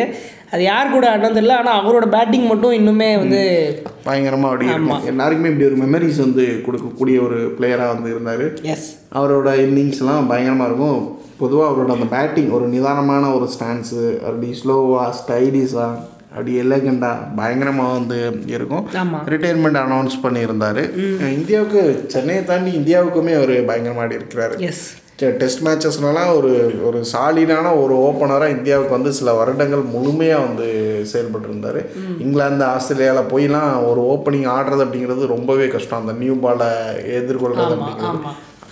அது 0.54 0.62
யார் 0.70 0.94
கூட 0.94 1.06
ஆடினது 1.12 1.38
தெரியல 1.38 1.58
ஆனால் 1.60 1.78
அவரோட 1.82 2.06
பேட்டிங் 2.16 2.48
மட்டும் 2.52 2.76
இன்னுமே 2.78 3.10
வந்து 3.22 3.42
பயங்கரமாக 4.08 4.50
அப்படி 4.54 4.72
இருக்கும். 4.74 5.04
எல்லாருக்குமே 5.12 5.52
இப்படி 5.52 5.68
ஒரு 5.70 5.78
மெமரிஸ் 5.84 6.20
வந்து 6.26 6.46
கொடுக்கக்கூடிய 6.66 7.18
ஒரு 7.28 7.38
பிளேயராக 7.58 7.94
வந்து 7.96 8.12
இருந்தார். 8.14 8.46
எஸ் 8.74 8.88
அவரோட 9.20 9.50
இன்னிங்ஸ்லாம் 9.66 10.30
பயங்கரமாக 10.32 10.70
இருக்கும். 10.70 11.02
பொதுவாக 11.42 11.70
அவரோட 11.72 11.92
அந்த 11.98 12.08
பேட்டிங் 12.16 12.50
ஒரு 12.58 12.66
நிதானமான 12.74 13.24
ஒரு 13.38 13.48
ஸ்டான்ஸு 13.54 14.04
அப்படி 14.28 14.50
ஸ்லோவாக 14.62 15.14
ஸ்டைலிஷாக 15.20 15.94
அப்படி 16.34 16.52
எலகண்டாக 16.64 17.26
பயங்கரமாக 17.40 17.96
வந்து 17.98 18.18
இருக்கும். 18.56 18.84
ரிட்டையர்மெண்ட் 19.34 19.80
அனௌன்ஸ் 19.86 20.16
பண்ணியிருந்தார். 20.26 20.82
இந்தியாவுக்கு 21.40 21.82
சென்னையை 22.14 22.44
தாண்டி 22.52 22.72
இந்தியாவுக்குமே 22.82 23.34
அவர் 23.40 23.56
பயங்கரமாக 23.72 24.20
இருக்கிறாரு. 24.20 24.56
எஸ் 24.70 24.86
டெஸ்ட் 25.30 25.68
மேட்சஸ்லலாம் 25.68 26.36
ஒரு 26.36 26.52
ஒரு 26.84 27.00
சாலிடான 27.14 27.68
ஒரு 27.84 27.94
ஓப்பனராக 28.08 28.48
இந்தியாவுக்கு 28.48 28.90
வந்து 28.90 29.14
சில 29.14 29.34
வருடங்கள் 29.34 29.82
முழுமையாக 29.82 30.46
வந்து 30.46 30.68
செயல்பட்டு 31.06 31.50
இருந்தார் 31.50 31.80
இங்கிலாந்து 32.20 32.66
ஆஸ்திரேலியாவில் 32.66 33.32
போய்லாம் 33.34 33.74
ஒரு 33.90 34.02
ஓப்பனிங் 34.14 34.48
ஆடுறது 34.56 34.86
அப்படிங்கிறது 34.86 35.26
ரொம்பவே 35.26 35.68
கஷ்டம். 35.68 36.00
அந்த 36.00 36.14
நியூ 36.14 36.36
பாலை 36.36 36.68
எதிர்கொள்கிறது 37.20 37.76
அப்படிங்கிறது. 37.78 38.22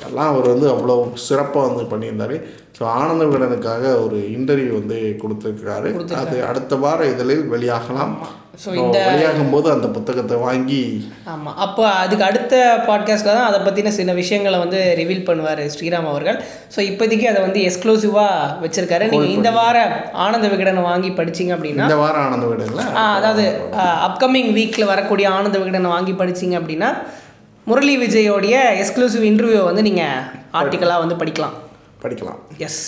எல்லாம் 0.08 0.30
அவர் 0.34 0.48
வந்து 0.48 0.68
அவ்வளோ 0.70 1.14
சிறப்பாக 1.14 1.68
வந்து 1.68 1.84
பண்ணியிருந்தாரு. 1.92 2.42
ஸோ 2.80 2.84
ஆனந்த 2.84 3.26
விகடனுக்காக 3.26 4.06
ஒரு 4.06 4.18
இன்டர்வியூ 4.18 4.74
வந்து 4.74 5.18
கொடுத்துருக்காரு. 5.24 6.14
அது 6.16 6.46
அடுத்த 6.46 6.76
வார 6.76 7.06
இதழில் 7.06 7.52
வெளியாகலாம். 7.52 8.14
ஸோ 8.60 8.70
ஸோ 8.72 8.80
வெளியாகும் 9.10 9.52
போது 9.52 9.68
அந்த 9.74 9.88
புத்தகத்தை 9.96 10.38
வாங்கி 10.40 10.80
ஆமாம் 11.34 11.58
அப்போ 11.66 11.84
அதுக்கு 12.00 12.26
அடுத்த 12.26 12.56
பாட்காஸ்ட்டில் 12.88 13.36
தான் 13.36 13.48
அதை 13.48 13.60
பற்றின 13.60 13.94
சில 13.98 14.14
விஷயங்களை 14.18 14.58
வந்து 14.60 14.80
ரிவீல் 15.00 15.28
பண்ணுவார் 15.28 15.62
ஸ்ரீராம் 15.74 16.10
அவர்கள். 16.10 16.38
ஸோ 16.74 16.80
இப்போதைக்கு 16.90 17.28
அதை 17.30 17.42
வந்து 17.46 17.60
எக்ஸ்க்ளூசிவாக 17.66 18.34
வச்சுருக்காரு. 18.64 19.06
நீங்கள் 19.14 19.36
இந்த 19.38 19.52
வார 19.52 19.76
ஆனந்த 20.26 20.50
விகடனை 20.54 20.84
வாங்கி 20.88 21.12
படிச்சீங்க 21.20 21.54
அப்படின்னா 21.58 21.86
இந்த 21.86 22.00
வாரம் 22.02 22.26
ஆனந்த 22.26 22.48
விகடனில் 22.48 22.84
ஆ, 22.96 23.06
அதாவது 23.18 23.46
அப்கமிங் 24.08 24.52
வீக்கில் 24.58 24.92
வரக்கூடிய 24.92 25.30
ஆனந்த 25.32 25.58
விகடனை 25.60 25.92
வாங்கி 25.92 26.16
படிச்சீங்க 26.16 26.58
அப்படின்னா 26.60 26.90
முரளி 27.68 27.96
விஜயோடைய 28.04 28.54
எக்ஸ்க்ளூசிவ் 28.76 29.26
இன்டர்வியூ 29.30 29.62
வந்து 29.66 29.86
நீங்கள் 29.88 30.20
ஆர்டிக்கலாக 30.60 31.04
வந்து 31.04 31.18
படிக்கலாம். 31.18 31.56
படிக்கலாம். 32.04 32.40
எஸ் 32.60 32.82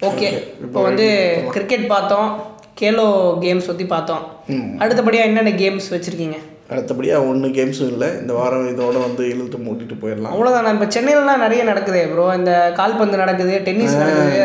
ஓகே 0.00 0.28
இப்போ 0.64 0.80
வந்து 0.82 1.06
கிரிக்கெட் 1.54 1.86
பார்த்தோம். 1.88 2.28
கேலோ 2.76 3.06
கேம்ஸ் 3.40 3.66
பற்றி 3.66 3.84
பார்த்தோம். 3.86 4.24
அடுத்தபடியாக 4.78 5.28
என்னென்ன 5.28 5.50
கேம்ஸ் 5.62 5.88
வச்சுருக்கீங்க? 5.94 6.38
அடுத்தபடியாக 6.70 7.26
ஒன்று 7.26 7.48
கேம்ஸும் 7.48 7.90
இல்லை. 7.92 8.08
இந்த 8.20 8.32
வாரம் 8.32 8.70
இதோட 8.72 8.96
வந்து 9.02 9.24
இழுத்து 9.32 9.58
மூட்டிட்டு 9.58 9.96
போயிடலாம். 10.02 10.32
அவ்வளோதான் 10.34 10.74
இப்போ 10.74 10.88
சென்னையிலலாம் 10.96 11.44
நிறைய 11.44 11.64
நடக்குது 11.64 12.00
ப்ரோ 12.12 12.34
இந்த 12.34 12.72
கால்பந்து 12.76 13.16
நடக்குது 13.16 13.54
டென்னிஸ் 13.68 13.94
நடக்குது. 13.94 14.40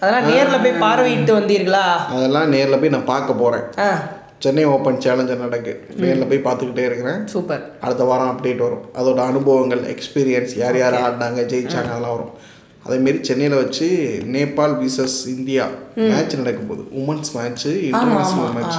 அதெல்லாம் 0.00 0.28
நேரில் 0.30 0.62
போய் 0.62 0.82
பார்வையிட்டு 0.84 1.32
வந்தீர்களா? 1.38 1.84
அதெல்லாம் 2.08 2.48
நேரில் 2.48 2.78
போய் 2.78 2.88
நான் 2.88 3.10
பார்க்க 3.12 3.32
போகிறேன் 3.34 3.64
ஆ. 3.78 3.88
சென்னை 4.38 4.64
ஓப்பன் 4.64 5.00
சேலஞ்சர் 5.04 5.36
நடக்கு. 5.36 5.72
நேரில் 5.96 6.28
போய் 6.28 6.46
பார்த்துக்கிட்டே 6.46 6.84
இருக்கிறேன். 6.84 7.18
சூப்பர். 7.26 7.64
அடுத்த 7.80 8.04
வாரம் 8.04 8.30
அப்டேட் 8.32 8.56
வரும். 8.56 8.84
அதோட 8.98 9.20
அனுபவங்கள் 9.26 9.82
எக்ஸ்பீரியன்ஸ் 9.94 10.54
யார் 10.56 10.78
யார் 10.78 10.96
ஆடினாங்க 11.02 11.42
ஜெயிச்சாங்க 11.52 11.92
அதெல்லாம் 11.94 12.16
வரும். 12.16 12.32
அதேமாரி 12.84 13.18
சென்னையில் 13.22 13.56
வச்சு 13.56 13.86
நேபாள் 14.34 14.74
விசஸ் 14.80 15.18
இந்தியா 15.32 15.64
மேட்ச் 16.04 16.38
நடக்க 16.38 16.60
போகுது 16.62 16.84
உமன்ஸ் 17.00 17.32
மேட்ச்சு 17.36 17.72
இன்டர்நேஷ்னல் 17.88 18.54
மேட்ச் 18.56 18.78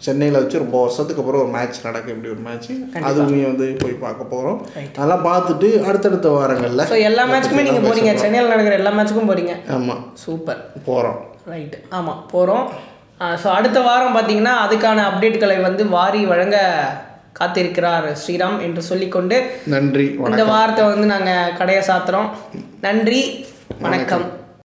சென்னையில் 0.00 0.38
வச்சு 0.38 0.62
ரொம்ப 0.62 0.76
வருஷத்துக்கு 0.82 1.22
அப்புறம் 1.22 1.42
ஒரு 1.42 1.52
மேட்ச் 1.52 1.78
நடக்கு 1.86 2.10
இப்படி 2.12 2.30
ஒரு 2.32 2.42
மேட்ச் 2.46 2.68
அதுவுமே 3.08 3.44
வந்து 3.46 3.66
போய் 3.80 3.94
பார்க்க 4.02 4.32
போகிறோம் 4.32 4.58
அதெல்லாம் 4.88 5.24
பார்த்துட்டு 5.24 5.68
அடுத்தடுத்த 5.84 6.30
வாரங்களில் 6.30 6.88
ஸோ 6.90 6.98
எல்லா 7.02 7.24
மேட்ச்சுக்குமே 7.30 7.64
நீங்கள் 7.68 7.86
போகிறீங்க 7.86 8.12
சென்னையில் 8.16 8.52
நடக்கிற 8.52 8.76
எல்லா 8.80 8.92
மேட்ச்சுக்கும் 8.96 9.30
போகிறீங்க 9.30 9.54
ஆமாம் 9.76 10.02
சூப்பர் 10.24 10.60
போகிறோம் 10.86 11.20
ரைட் 11.46 11.78
ஆமாம் 11.92 12.20
போகிறோம் 12.32 12.66
ஸோ 13.42 13.48
அடுத்த 13.54 13.78
வாரம் 13.80 14.14
பார்த்தீங்கன்னா 14.14 14.54
அதுக்கான 14.62 15.02
அப்டேட்களை 15.08 15.58
வந்து 15.62 15.82
வாரி 15.88 16.22
வழங்க 16.26 16.56
காத்திருக்கிறார் 17.40 18.06
ஸ்ரீராம் 18.22 18.60
என்று 18.60 18.82
சொல்லிக்கொண்டு 18.82 19.60
நன்றி 19.66 20.06
இந்த 20.30 20.44
வாரத்தை 20.44 20.84
வந்து 20.84 21.06
நாங்கள் 21.06 21.56
கடையை 21.56 21.82
சாத்துறோம். 21.86 22.28
நன்றி 22.80 23.46
வணக்கம். 23.78 24.26